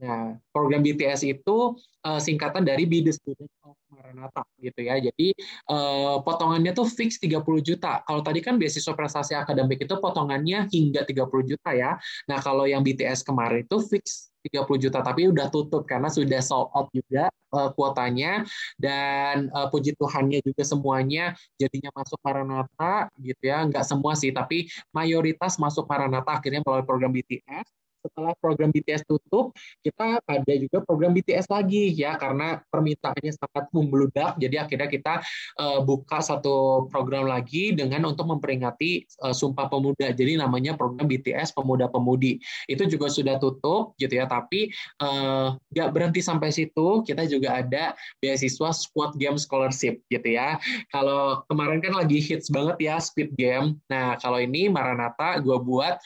[0.01, 1.77] Nah, program BTS itu
[2.07, 4.99] uh, singkatan dari Be the Student of Maranatha gitu ya.
[4.99, 5.37] Jadi
[5.71, 8.01] uh, potongannya tuh fix 30 juta.
[8.03, 12.01] Kalau tadi kan beasiswa prestasi akademik itu potongannya hingga 30 juta ya.
[12.27, 16.75] Nah, kalau yang BTS kemarin itu fix 30 juta tapi udah tutup karena sudah sold
[16.75, 18.43] out juga uh, kuotanya
[18.75, 24.67] dan uh, puji Tuhannya juga semuanya jadinya masuk Maranatha gitu ya nggak semua sih tapi
[24.91, 31.15] mayoritas masuk Maranatha akhirnya melalui program BTS setelah program BTS tutup, kita ada juga program
[31.15, 34.37] BTS lagi ya karena permintaannya sangat membludak.
[34.43, 35.15] Jadi akhirnya kita
[35.63, 40.11] uh, buka satu program lagi dengan untuk memperingati uh, Sumpah Pemuda.
[40.11, 42.43] Jadi namanya program BTS Pemuda Pemudi.
[42.67, 47.07] Itu juga sudah tutup gitu ya, tapi uh, nggak berhenti sampai situ.
[47.07, 50.59] Kita juga ada beasiswa Squad Game Scholarship gitu ya.
[50.91, 53.79] Kalau kemarin kan lagi hits banget ya Speed Game.
[53.87, 56.01] Nah kalau ini Maranatha gue buat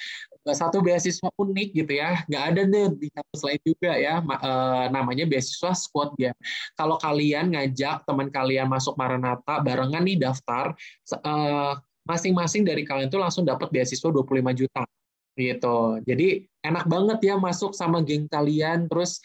[0.54, 2.22] satu beasiswa unik gitu ya.
[2.28, 4.50] Nggak ada nih di kampus lain juga ya e,
[4.92, 6.36] namanya beasiswa squad game.
[6.78, 10.76] Kalau kalian ngajak teman kalian masuk Maranatha barengan nih daftar
[11.10, 11.34] e,
[12.06, 14.82] masing-masing dari kalian tuh langsung dapat beasiswa 25 juta
[15.36, 16.00] gitu.
[16.06, 18.86] Jadi enak banget ya masuk sama geng kalian.
[18.88, 19.20] Terus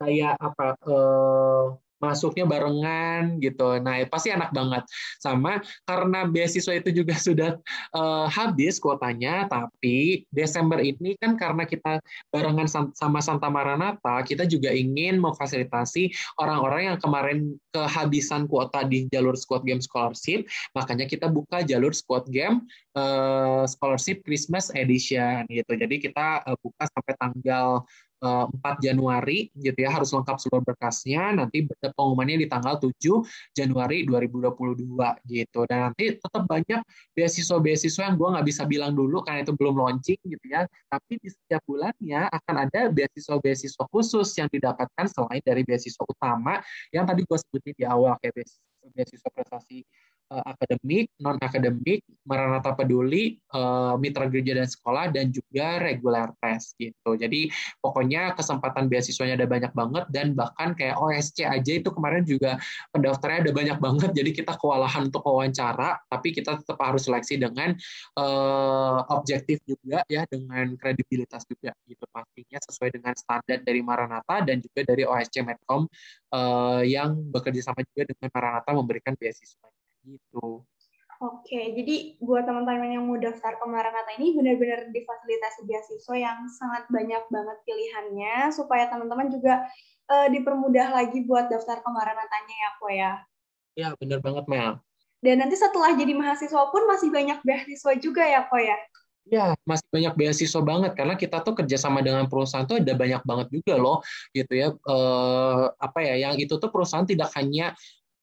[0.00, 1.64] kayak apa eh,
[2.00, 3.76] masuknya barengan gitu.
[3.78, 4.82] Nah, pasti enak banget.
[5.20, 7.60] Sama karena beasiswa itu juga sudah
[7.94, 12.00] uh, habis kuotanya, tapi Desember ini kan karena kita
[12.32, 17.38] barengan sama Santa Maranatha, kita juga ingin memfasilitasi orang-orang yang kemarin
[17.70, 22.64] kehabisan kuota di jalur Squad Game Scholarship, makanya kita buka jalur Squad Game
[22.96, 25.72] uh, Scholarship Christmas Edition gitu.
[25.76, 27.84] Jadi kita uh, buka sampai tanggal
[28.20, 31.32] 4 eh, Januari gitu ya harus lengkap seluruh berkasnya.
[31.32, 33.24] Nanti pengumumannya di tanggal 7
[33.56, 34.84] Januari 2022
[35.24, 35.60] gitu.
[35.64, 36.80] Dan nanti tetap banyak
[37.16, 40.68] beasiswa-beasiswa yang gue nggak bisa bilang dulu karena itu belum launching gitu ya.
[40.92, 46.60] Tapi di setiap bulannya akan ada beasiswa-beasiswa khusus yang didapatkan selain dari beasiswa utama
[46.92, 49.78] yang tadi gue sebutin di awal kayak beasiswa, beasiswa prestasi
[50.30, 56.72] uh, akademik, non akademik, Maranatha Peduli, uh, mitra gereja dan sekolah dan juga regular tes
[56.78, 57.18] gitu.
[57.18, 57.50] Jadi
[57.82, 62.56] pokoknya kesempatan beasiswanya ada banyak banget dan bahkan kayak OSC aja itu kemarin juga
[62.94, 64.10] pendaftarnya ada banyak banget.
[64.14, 67.74] Jadi kita kewalahan untuk wawancara, tapi kita tetap harus seleksi dengan
[68.16, 74.62] uh, objektif juga ya dengan kredibilitas juga gitu pastinya sesuai dengan standar dari Maranatha dan
[74.62, 75.86] juga dari OSC Medcom
[76.34, 80.64] uh, yang bekerja sama juga dengan Maranatha memberikan beasiswa gitu.
[81.20, 86.88] Oke, jadi buat teman-teman yang mau daftar ke Maranatha ini benar-benar difasilitasi beasiswa yang sangat
[86.88, 89.68] banyak banget pilihannya supaya teman-teman juga
[90.08, 93.12] uh, dipermudah lagi buat daftar ke Maranatanya ya, Ko ya.
[93.76, 94.80] Ya, benar banget, Mel.
[95.20, 98.80] Dan nanti setelah jadi mahasiswa pun masih banyak beasiswa juga ya, Ko ya.
[99.28, 103.46] Ya, masih banyak beasiswa banget karena kita tuh kerjasama dengan perusahaan tuh ada banyak banget
[103.52, 104.00] juga loh,
[104.32, 104.72] gitu ya.
[104.88, 106.16] Uh, apa ya?
[106.16, 107.76] Yang itu tuh perusahaan tidak hanya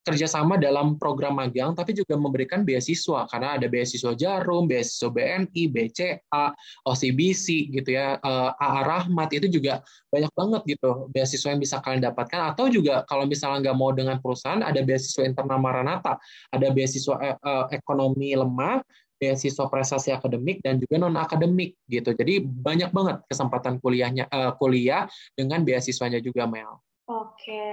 [0.07, 3.27] kerjasama dalam program magang, tapi juga memberikan beasiswa.
[3.27, 6.45] Karena ada beasiswa Jarum, beasiswa BNI, BCA,
[6.87, 12.07] OCBC gitu ya, AA eh, Rahmat itu juga banyak banget gitu beasiswa yang bisa kalian
[12.07, 12.55] dapatkan.
[12.55, 16.15] Atau juga kalau misalnya nggak mau dengan perusahaan ada beasiswa internal Maranatha,
[16.55, 18.79] ada beasiswa eh, eh, ekonomi lemah,
[19.19, 22.15] beasiswa prestasi akademik dan juga non akademik gitu.
[22.15, 24.29] Jadi banyak banget kesempatan kuliahnya
[24.61, 26.79] kuliah dengan beasiswanya juga Mel.
[27.07, 27.63] Oke,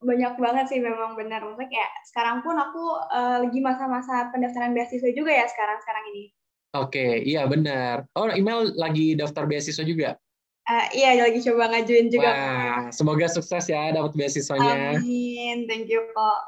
[0.00, 1.40] banyak banget sih memang benar.
[1.40, 6.24] Maksudnya kayak sekarang pun aku uh, lagi masa-masa pendaftaran beasiswa juga ya sekarang-sekarang ini.
[6.76, 8.04] Oke, iya benar.
[8.12, 10.20] Oh, email lagi daftar beasiswa juga?
[10.66, 12.28] Uh, iya, lagi coba ngajuin juga.
[12.28, 14.98] Wah, semoga sukses ya dapat beasiswanya.
[14.98, 16.40] Amin, thank you kok.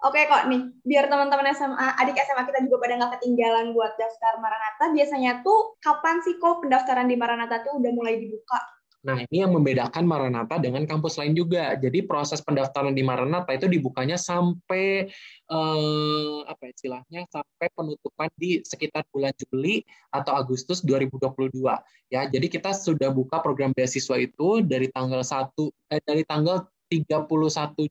[0.00, 4.40] Oke kok nih, biar teman-teman SMA, adik SMA kita juga pada nggak ketinggalan buat daftar
[4.40, 8.79] Maranatha, biasanya tuh kapan sih kok pendaftaran di Maranatha tuh udah mulai dibuka?
[9.00, 11.72] Nah, ini yang membedakan Maranatha dengan kampus lain juga.
[11.80, 15.08] Jadi proses pendaftaran di Maranatha itu dibukanya sampai
[15.48, 19.80] eh, apa ya istilahnya sampai penutupan di sekitar bulan Juli
[20.12, 21.64] atau Agustus 2022.
[22.12, 25.48] Ya, jadi kita sudah buka program beasiswa itu dari tanggal 1
[25.96, 27.24] eh, dari tanggal 31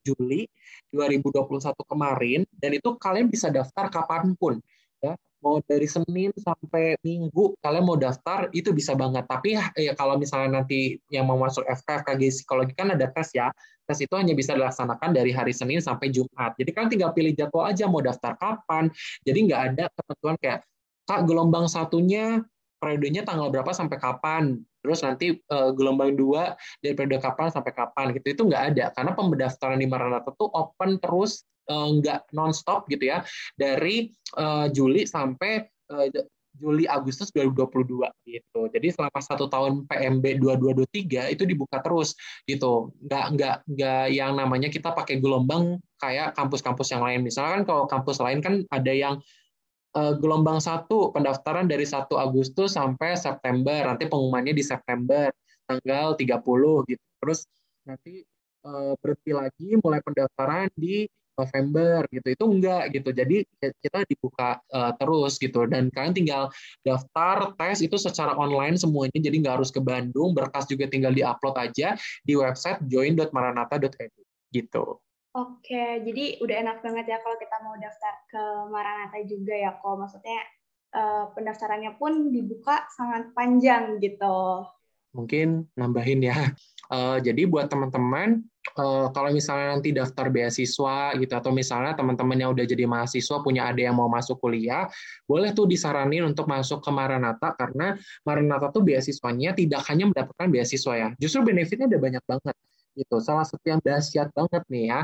[0.06, 0.46] Juli
[0.92, 4.60] 2021 kemarin dan itu kalian bisa daftar kapan pun
[5.40, 9.24] mau dari Senin sampai Minggu kalian mau daftar itu bisa banget.
[9.24, 13.48] Tapi ya kalau misalnya nanti yang mau masuk FK psikologi kan ada tes ya
[13.88, 16.54] tes itu hanya bisa dilaksanakan dari hari Senin sampai Jumat.
[16.54, 18.92] Jadi kan tinggal pilih jadwal aja mau daftar kapan.
[19.26, 20.60] Jadi nggak ada ketentuan kayak
[21.08, 22.44] kak gelombang satunya
[22.78, 28.12] periodenya tanggal berapa sampai kapan terus nanti uh, gelombang dua dari periode kapan sampai kapan
[28.16, 33.12] gitu itu nggak ada karena pemberdaftaran di Maranatha itu open terus uh, nggak nonstop gitu
[33.12, 33.22] ya
[33.54, 34.10] dari
[34.40, 36.08] uh, Juli sampai uh,
[36.60, 38.60] Juli Agustus 2022 gitu.
[38.68, 42.90] Jadi selama satu tahun PMB 2223 itu dibuka terus gitu.
[43.06, 47.22] Nggak nggak nggak yang namanya kita pakai gelombang kayak kampus-kampus yang lain.
[47.22, 49.22] Misalkan kalau kampus lain kan ada yang
[49.96, 53.90] uh, gelombang satu pendaftaran dari 1 Agustus sampai September.
[53.90, 55.30] Nanti pengumumannya di September
[55.66, 57.04] tanggal 30 gitu.
[57.22, 57.40] Terus
[57.86, 58.22] nanti
[58.66, 61.06] uh, berhenti lagi mulai pendaftaran di
[61.38, 62.28] November gitu.
[62.28, 63.10] Itu enggak gitu.
[63.16, 65.64] Jadi kita dibuka uh, terus gitu.
[65.64, 66.42] Dan kalian tinggal
[66.84, 69.18] daftar tes itu secara online semuanya.
[69.18, 74.22] Jadi nggak harus ke Bandung berkas juga tinggal diupload aja di website join.maranatha.edu
[74.52, 75.00] gitu.
[75.30, 79.94] Oke, jadi udah enak banget ya kalau kita mau daftar ke Maranatha juga ya kok.
[79.94, 80.40] Maksudnya
[80.90, 84.66] uh, pendaftarannya pun dibuka sangat panjang gitu.
[85.14, 86.50] Mungkin nambahin ya.
[86.90, 88.42] Uh, jadi buat teman-teman,
[88.74, 93.70] uh, kalau misalnya nanti daftar beasiswa gitu, atau misalnya teman-teman yang udah jadi mahasiswa punya
[93.70, 94.90] ada yang mau masuk kuliah,
[95.30, 97.94] boleh tuh disaranin untuk masuk ke Maranatha karena
[98.26, 102.54] Maranatha tuh beasiswanya tidak hanya mendapatkan beasiswa ya, justru benefitnya ada banyak banget
[102.96, 103.16] gitu.
[103.22, 105.00] Salah satu yang dahsyat banget nih ya,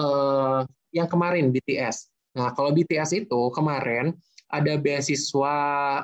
[0.00, 0.60] eh,
[0.94, 2.10] yang kemarin BTS.
[2.36, 4.14] Nah, kalau BTS itu kemarin
[4.50, 5.56] ada beasiswa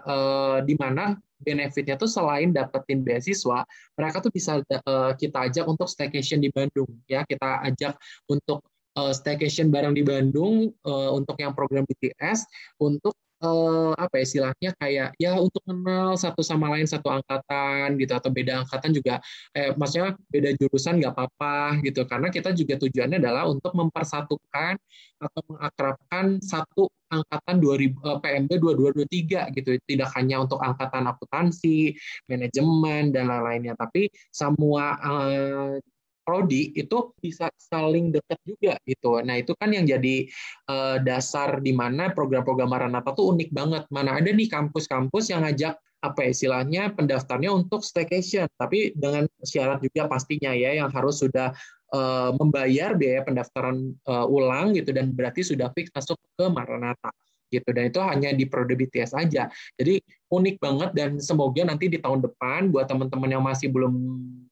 [0.06, 3.66] eh, di mana benefitnya tuh selain dapetin beasiswa,
[3.98, 7.94] mereka tuh bisa eh, kita ajak untuk staycation di Bandung ya, kita ajak
[8.30, 8.64] untuk
[8.96, 12.48] eh, staycation bareng di Bandung eh, untuk yang program BTS
[12.80, 13.12] untuk
[13.42, 18.30] uh, apa ya istilahnya kayak ya untuk kenal satu sama lain satu angkatan gitu atau
[18.32, 19.20] beda angkatan juga
[19.52, 22.00] eh, maksudnya beda jurusan nggak apa-apa gitu.
[22.08, 24.74] Karena kita juga tujuannya adalah untuk mempersatukan
[25.16, 29.70] atau mengakrabkan satu angkatan 2000 uh, PMB 2223 gitu.
[29.78, 31.94] Tidak hanya untuk angkatan akuntansi
[32.28, 33.74] manajemen dan lain-lainnya.
[33.78, 35.78] Tapi semua uh,
[36.26, 39.22] prodi itu bisa saling dekat juga gitu.
[39.22, 40.26] Nah itu kan yang jadi
[40.66, 43.82] uh, dasar di mana program-program Maranatha tuh unik banget.
[43.94, 49.80] Mana ada nih kampus-kampus yang ngajak apa ya, istilahnya pendaftarnya untuk staycation, tapi dengan syarat
[49.80, 51.54] juga pastinya ya yang harus sudah
[51.94, 57.10] uh, membayar biaya pendaftaran uh, ulang gitu dan berarti sudah fix masuk ke Maranatha
[57.46, 59.46] gitu dan itu hanya di Prode BTS aja.
[59.78, 60.02] Jadi
[60.34, 63.94] unik banget dan semoga nanti di tahun depan buat teman-teman yang masih belum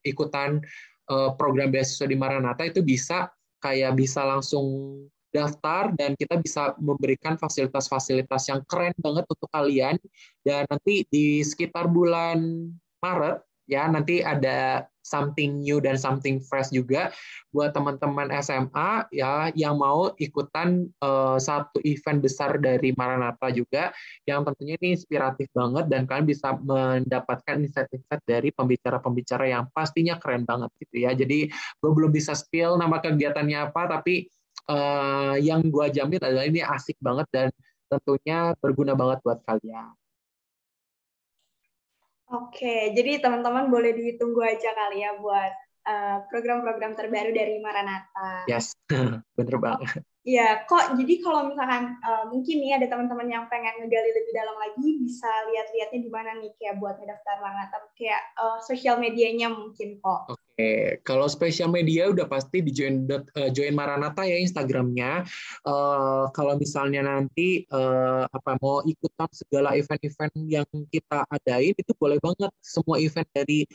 [0.07, 0.63] ikutan
[1.37, 3.29] program beasiswa di Maranatha itu bisa
[3.61, 4.67] kayak bisa langsung
[5.35, 9.99] daftar dan kita bisa memberikan fasilitas-fasilitas yang keren banget untuk kalian.
[10.47, 12.71] Dan nanti di sekitar bulan
[13.03, 17.13] Maret ya nanti ada something new dan something fresh juga
[17.53, 23.93] buat teman-teman SMA ya yang mau ikutan uh, satu event besar dari Maranatha juga
[24.25, 30.49] yang tentunya ini inspiratif banget dan kalian bisa mendapatkan insight-insight dari pembicara-pembicara yang pastinya keren
[30.49, 31.13] banget gitu ya.
[31.13, 34.27] Jadi gue belum bisa spill nama kegiatannya apa tapi
[34.73, 37.49] uh, yang gue jamin adalah ini asik banget dan
[37.93, 39.93] tentunya berguna banget buat kalian.
[42.35, 45.53] Oke, jadi teman-teman boleh ditunggu aja kali ya buat
[45.87, 48.51] eh, program-program uh, terbaru dari Maranatha.
[48.51, 48.75] Yes,
[49.39, 50.03] bener banget.
[50.25, 54.57] Iya, kok jadi kalau misalkan uh, mungkin nih ada teman-teman yang pengen ngegali lebih dalam
[54.57, 60.01] lagi, bisa lihat-lihatnya di mana nih kayak buat ngedaftar Maranatha, kayak uh, sosial medianya mungkin
[60.01, 60.33] kok.
[60.33, 60.81] Oke, okay.
[61.05, 65.29] kalau sosial media udah pasti di join uh, join Maranatha ya Instagramnya.
[65.61, 72.17] Uh, kalau misalnya nanti uh, apa mau ikutan segala event-event yang kita adain itu boleh
[72.25, 73.69] banget semua event dari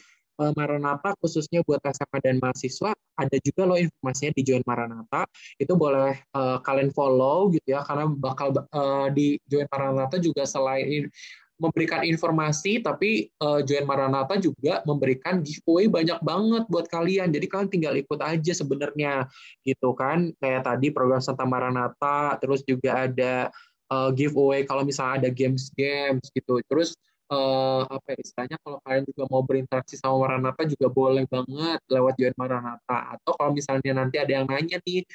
[0.56, 5.28] Maranatha khususnya buat SMA dan mahasiswa ada juga loh informasinya di Join Maranatha.
[5.60, 11.12] Itu boleh uh, kalian follow gitu ya karena bakal uh, di Join Maranatha juga selain
[11.60, 17.36] memberikan informasi tapi uh, Join Maranatha juga memberikan giveaway banyak banget buat kalian.
[17.36, 19.28] Jadi kalian tinggal ikut aja sebenarnya
[19.68, 20.32] gitu kan.
[20.40, 23.52] Kayak tadi program Santa Maranatha terus juga ada
[23.92, 26.64] uh, giveaway kalau misalnya ada games games gitu.
[26.72, 26.96] Terus
[27.30, 32.14] uh, apa ya, istilahnya kalau kalian juga mau berinteraksi sama Maranatha juga boleh banget lewat
[32.18, 35.06] Join Maranatha atau kalau misalnya nanti ada yang nanya nih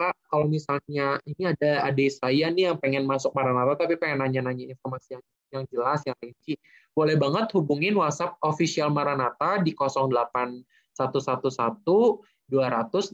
[0.00, 4.72] Kak, kalau misalnya ini ada adik saya nih yang pengen masuk Maranatha tapi pengen nanya-nanya
[4.72, 6.54] informasi yang yang jelas, yang rinci,
[6.94, 10.64] boleh banget hubungin WhatsApp official Maranatha di 08111
[10.96, 12.24] 200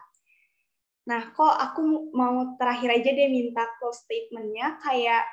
[1.12, 5.28] Nah, kok aku mau terakhir aja deh minta close statement-nya kayak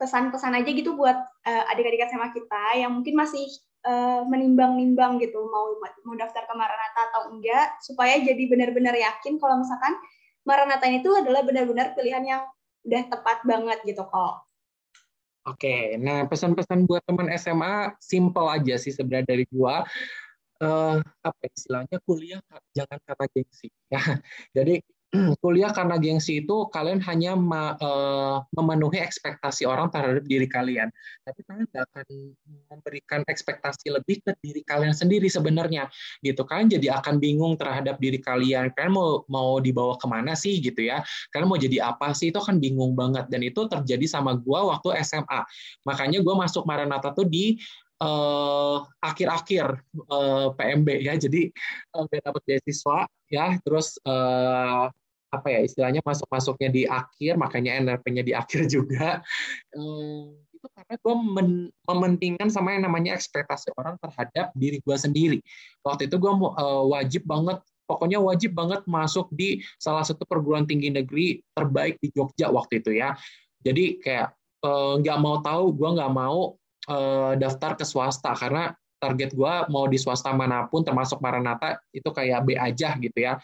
[0.00, 3.44] pesan-pesan aja gitu buat uh, adik-adik SMA kita yang mungkin masih
[3.86, 5.76] uh, menimbang-nimbang gitu mau
[6.06, 9.94] mau daftar ke Maranatha atau enggak supaya jadi benar-benar yakin kalau misalkan
[10.42, 12.42] Maranatha itu adalah benar-benar pilihan yang
[12.88, 14.48] udah tepat banget gitu kok.
[15.48, 19.84] Oke, nah pesan-pesan buat teman SMA simple aja sih sebenarnya dari gua.
[20.58, 22.42] Uh, apa istilahnya kuliah
[22.74, 24.02] jangan karena gengsi ya.
[24.50, 24.82] Jadi
[25.40, 27.32] kuliah karena gengsi itu kalian hanya
[27.80, 30.92] uh, memenuhi ekspektasi orang terhadap diri kalian,
[31.24, 32.06] tapi kalian tidak akan
[32.68, 35.88] memberikan ekspektasi lebih ke diri kalian sendiri sebenarnya,
[36.20, 36.68] gitu kan?
[36.68, 38.68] Jadi akan bingung terhadap diri kalian.
[38.76, 41.00] Kalian mau mau dibawa ke mana sih, gitu ya?
[41.32, 42.28] Kalian mau jadi apa sih?
[42.28, 45.40] Itu kan bingung banget dan itu terjadi sama gua waktu SMA.
[45.88, 47.87] Makanya gua masuk Maranatha tuh di Eh,
[49.02, 49.66] akhir-akhir
[50.06, 51.14] uh, uh, PMB ya.
[51.18, 51.50] Jadi
[51.94, 53.58] uh, dapat beasiswa ya.
[53.62, 54.88] Terus uh,
[55.28, 59.20] apa ya istilahnya masuk masuknya di akhir makanya NRP-nya di akhir juga.
[59.74, 61.14] Uh, itu karena gue
[61.86, 65.38] mementingkan sama yang namanya ekspektasi orang terhadap diri gue sendiri.
[65.86, 70.92] Waktu itu gue uh, wajib banget pokoknya wajib banget masuk di salah satu perguruan tinggi
[70.92, 73.14] negeri terbaik di Jogja waktu itu ya.
[73.62, 74.34] Jadi kayak
[74.98, 76.58] nggak uh, mau tahu gue nggak mau
[76.88, 82.10] uh, daftar ke swasta karena target gue mau di swasta mana pun termasuk Maranatha itu
[82.10, 83.38] kayak B aja gitu ya.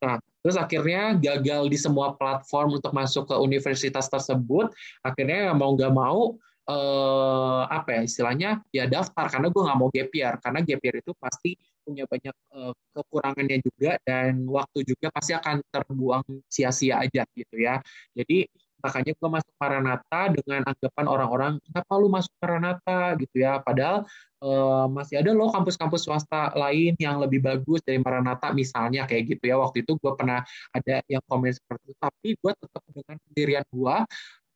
[0.00, 4.70] Nah, terus akhirnya gagal di semua platform untuk masuk ke universitas tersebut.
[5.04, 6.40] Akhirnya mau nggak mau
[6.70, 11.50] uh, apa ya istilahnya ya daftar karena gue nggak mau gap karena gap itu pasti
[11.82, 17.82] punya banyak uh, kekurangannya juga dan waktu juga pasti akan terbuang sia-sia aja gitu ya
[18.14, 18.46] jadi
[18.80, 23.00] makanya gue masuk Maranatha dengan anggapan orang-orang kenapa lu masuk Maranatha?
[23.20, 23.60] Gitu ya.
[23.62, 24.08] Padahal
[24.42, 29.44] uh, masih ada loh kampus-kampus swasta lain yang lebih bagus dari Maranatha misalnya kayak gitu
[29.52, 29.56] ya.
[29.60, 30.40] Waktu itu gue pernah
[30.72, 31.94] ada yang komen seperti itu.
[32.00, 33.96] Tapi gue tetap dengan pendirian gue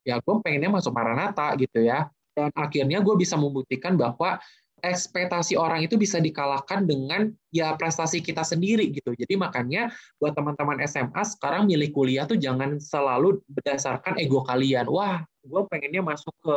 [0.04, 2.08] ya gue pengennya masuk Maranatha gitu ya.
[2.34, 4.42] Dan akhirnya gue bisa membuktikan bahwa
[4.84, 9.16] ekspektasi orang itu bisa dikalahkan dengan ya prestasi kita sendiri gitu.
[9.16, 9.88] Jadi makanya
[10.20, 14.84] buat teman-teman SMA sekarang milih kuliah tuh jangan selalu berdasarkan ego kalian.
[14.92, 16.56] Wah, gue pengennya masuk ke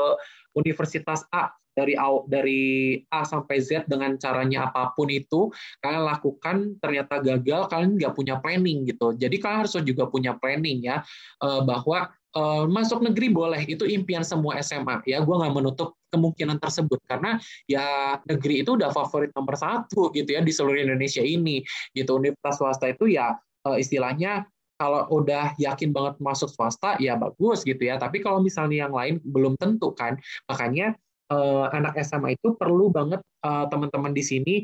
[0.60, 6.58] universitas A dari A, dari A sampai Z dengan caranya apa pun itu kalian lakukan
[6.82, 9.14] ternyata gagal kalian nggak punya planning gitu.
[9.14, 11.06] Jadi kalian harus juga punya planning ya
[11.46, 13.66] eh, bahwa uh, masuk negeri boleh.
[13.66, 17.02] Itu impian semua SMA ya gue nggak menutup kemungkinan tersebut.
[17.10, 21.66] Karena ya negeri itu udah favorit nomor satu gitu ya di seluruh Indonesia ini.
[21.98, 23.34] Gitu universitas swasta itu ya
[23.66, 24.46] uh, istilahnya
[24.78, 27.98] kalau udah yakin banget masuk swasta ya bagus gitu ya.
[27.98, 30.22] Tapi kalau misalnya yang lain belum tentu kan.
[30.46, 30.94] Makanya
[31.34, 34.56] uh, anak SMA itu perlu banget teman-teman di sini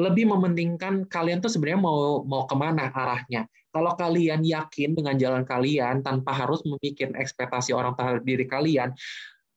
[0.00, 3.44] lebih mementingkan kalian tuh sebenarnya mau mau ke mana arahnya.
[3.72, 8.92] Kalau kalian yakin dengan jalan kalian tanpa harus memikirkan ekspektasi orang terhadap diri kalian,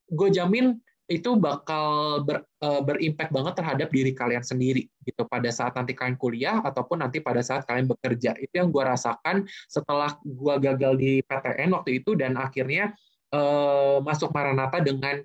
[0.07, 5.77] gue jamin itu bakal ber, uh, berimpact banget terhadap diri kalian sendiri gitu pada saat
[5.77, 8.33] nanti kalian kuliah ataupun nanti pada saat kalian bekerja.
[8.41, 12.97] Itu yang gue rasakan setelah gue gagal di PTN waktu itu dan akhirnya
[13.37, 15.21] uh, masuk Maranatha dengan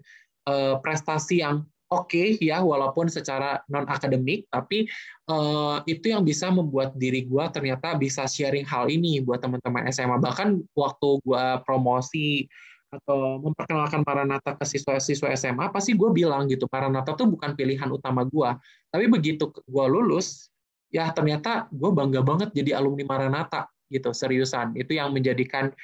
[0.52, 4.86] uh, prestasi yang oke okay, ya walaupun secara non akademik tapi
[5.28, 10.16] uh, itu yang bisa membuat diri gue ternyata bisa sharing hal ini buat teman-teman SMA
[10.22, 12.46] bahkan waktu gue promosi
[12.90, 18.26] atau memperkenalkan Maranatha ke siswa-siswa SMA pasti gue bilang gitu Maranatha tuh bukan pilihan utama
[18.26, 18.50] gue
[18.90, 20.50] tapi begitu gue lulus
[20.90, 24.78] ya ternyata gue bangga banget jadi alumni Maranatha gitu seriusan.
[24.78, 25.74] Itu yang menjadikan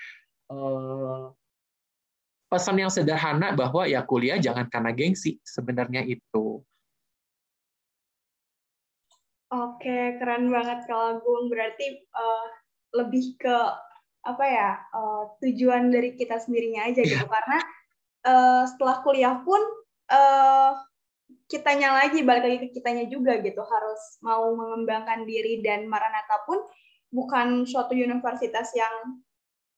[0.48, 1.34] uh,
[2.46, 6.62] pesan yang sederhana bahwa ya kuliah jangan karena gengsi sebenarnya itu.
[9.46, 11.46] Oke, keren banget kalau Gung.
[11.50, 12.46] Berarti uh,
[12.98, 13.56] lebih ke
[14.26, 17.26] apa ya uh, tujuan dari kita sendirinya aja gitu.
[17.26, 17.58] Karena
[18.26, 19.62] uh, setelah kuliah pun
[20.10, 20.74] uh,
[21.46, 23.62] kitanya lagi balik lagi ke kitanya juga gitu.
[23.62, 26.62] Harus mau mengembangkan diri dan Maranatha pun
[27.14, 29.22] bukan suatu universitas yang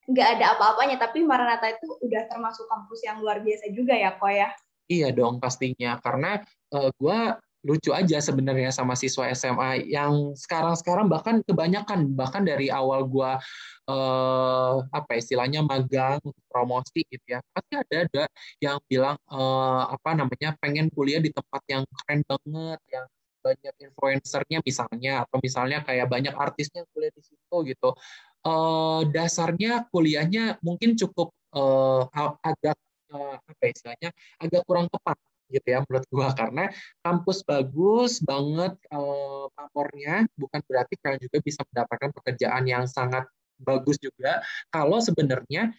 [0.09, 4.33] nggak ada apa-apanya tapi Maranatha itu udah termasuk kampus yang luar biasa juga ya kok
[4.33, 4.49] ya?
[4.89, 6.01] Iya dong pastinya.
[6.01, 6.41] Karena
[6.73, 7.19] uh, eh, gue
[7.59, 13.31] lucu aja sebenarnya sama siswa SMA yang sekarang-sekarang bahkan kebanyakan bahkan dari awal gue
[13.91, 18.23] uh, apa istilahnya magang promosi gitu ya pasti ada ada
[18.63, 23.05] yang bilang uh, apa namanya pengen kuliah di tempat yang keren banget yang
[23.39, 27.89] banyak influencernya misalnya atau misalnya kayak banyak artisnya kuliah di situ gitu
[28.45, 32.07] uh, dasarnya kuliahnya mungkin cukup uh,
[32.43, 32.77] agak
[33.11, 34.09] uh, apa ya istilahnya
[34.39, 35.17] agak kurang tepat
[35.49, 36.29] gitu ya menurut gua.
[36.37, 36.69] Karena
[37.01, 43.25] kampus bagus banget uh, pamornya bukan berarti kalian juga bisa mendapatkan pekerjaan yang sangat
[43.59, 44.39] bagus juga.
[44.71, 45.73] Kalau sebenarnya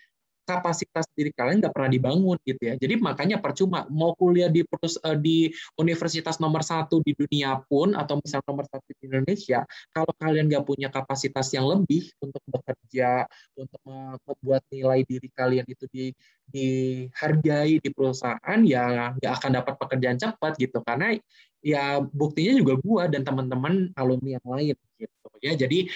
[0.50, 2.74] kapasitas diri kalian nggak pernah dibangun gitu ya.
[2.74, 5.38] Jadi makanya percuma mau kuliah di eh, di
[5.78, 9.62] universitas nomor satu di dunia pun atau misalnya nomor satu di Indonesia,
[9.94, 15.86] kalau kalian nggak punya kapasitas yang lebih untuk bekerja, untuk membuat nilai diri kalian itu
[15.94, 16.04] di
[16.50, 20.82] dihargai di perusahaan, ya nggak akan dapat pekerjaan cepat gitu.
[20.82, 21.14] Karena
[21.62, 25.52] ya buktinya juga gua dan teman-teman alumni yang lain gitu ya.
[25.56, 25.88] Jadi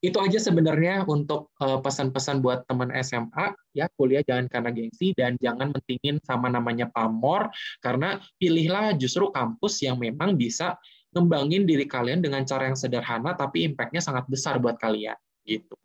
[0.00, 5.36] itu aja sebenarnya untuk uh, pesan-pesan buat teman SMA ya kuliah jangan karena gengsi dan
[5.38, 7.52] jangan mentingin sama namanya pamor
[7.84, 10.80] karena pilihlah justru kampus yang memang bisa
[11.12, 15.76] ngembangin diri kalian dengan cara yang sederhana tapi impactnya sangat besar buat kalian gitu.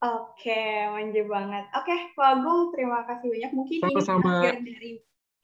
[0.00, 1.64] Oke, manja banget.
[1.76, 3.52] Oke, Pak Agung, terima kasih banyak.
[3.52, 4.32] Mungkin Sama-sama.
[4.32, 4.92] ini akhir dari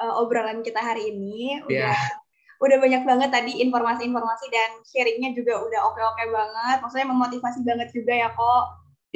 [0.00, 1.60] uh, obrolan kita hari ini.
[1.68, 2.25] Yeah udah
[2.60, 6.76] banyak banget tadi informasi-informasi dan sharingnya juga udah oke-oke banget.
[6.80, 8.64] Maksudnya memotivasi banget juga ya kok.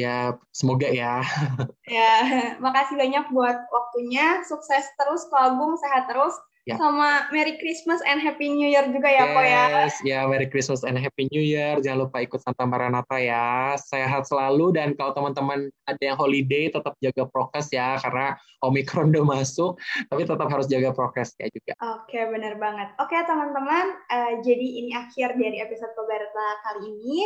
[0.00, 1.20] Ya, semoga ya.
[1.96, 2.14] ya,
[2.64, 4.40] makasih banyak buat waktunya.
[4.48, 6.32] Sukses terus, Ko Agung, sehat terus.
[6.70, 6.78] Ya.
[6.78, 9.64] Sama Merry Christmas and Happy New Year juga ya, yes, Ko ya.
[10.06, 11.82] ya Merry Christmas and Happy New Year.
[11.82, 13.74] Jangan lupa ikut Santa Maranatha ya.
[13.74, 19.24] Sehat selalu dan kalau teman-teman ada yang holiday tetap jaga prokes ya karena Omikron udah
[19.24, 19.80] masuk,
[20.12, 21.72] tapi tetap harus jaga prokes ya juga.
[21.98, 22.92] Oke, benar banget.
[23.00, 27.18] Oke, teman-teman, uh, jadi ini akhir dari episode Koberta kali ini.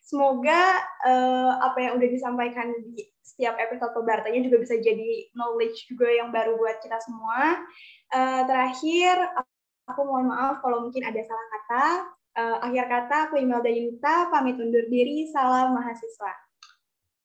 [0.00, 3.04] Semoga uh, apa yang udah disampaikan di
[3.38, 7.62] setiap episode pebartanya juga bisa jadi knowledge juga yang baru buat kita semua.
[8.10, 9.14] Uh, terakhir,
[9.86, 11.86] aku mohon maaf kalau mungkin ada salah kata.
[12.34, 16.47] Uh, akhir kata, aku Imelda Yunita, pamit undur diri, salam mahasiswa.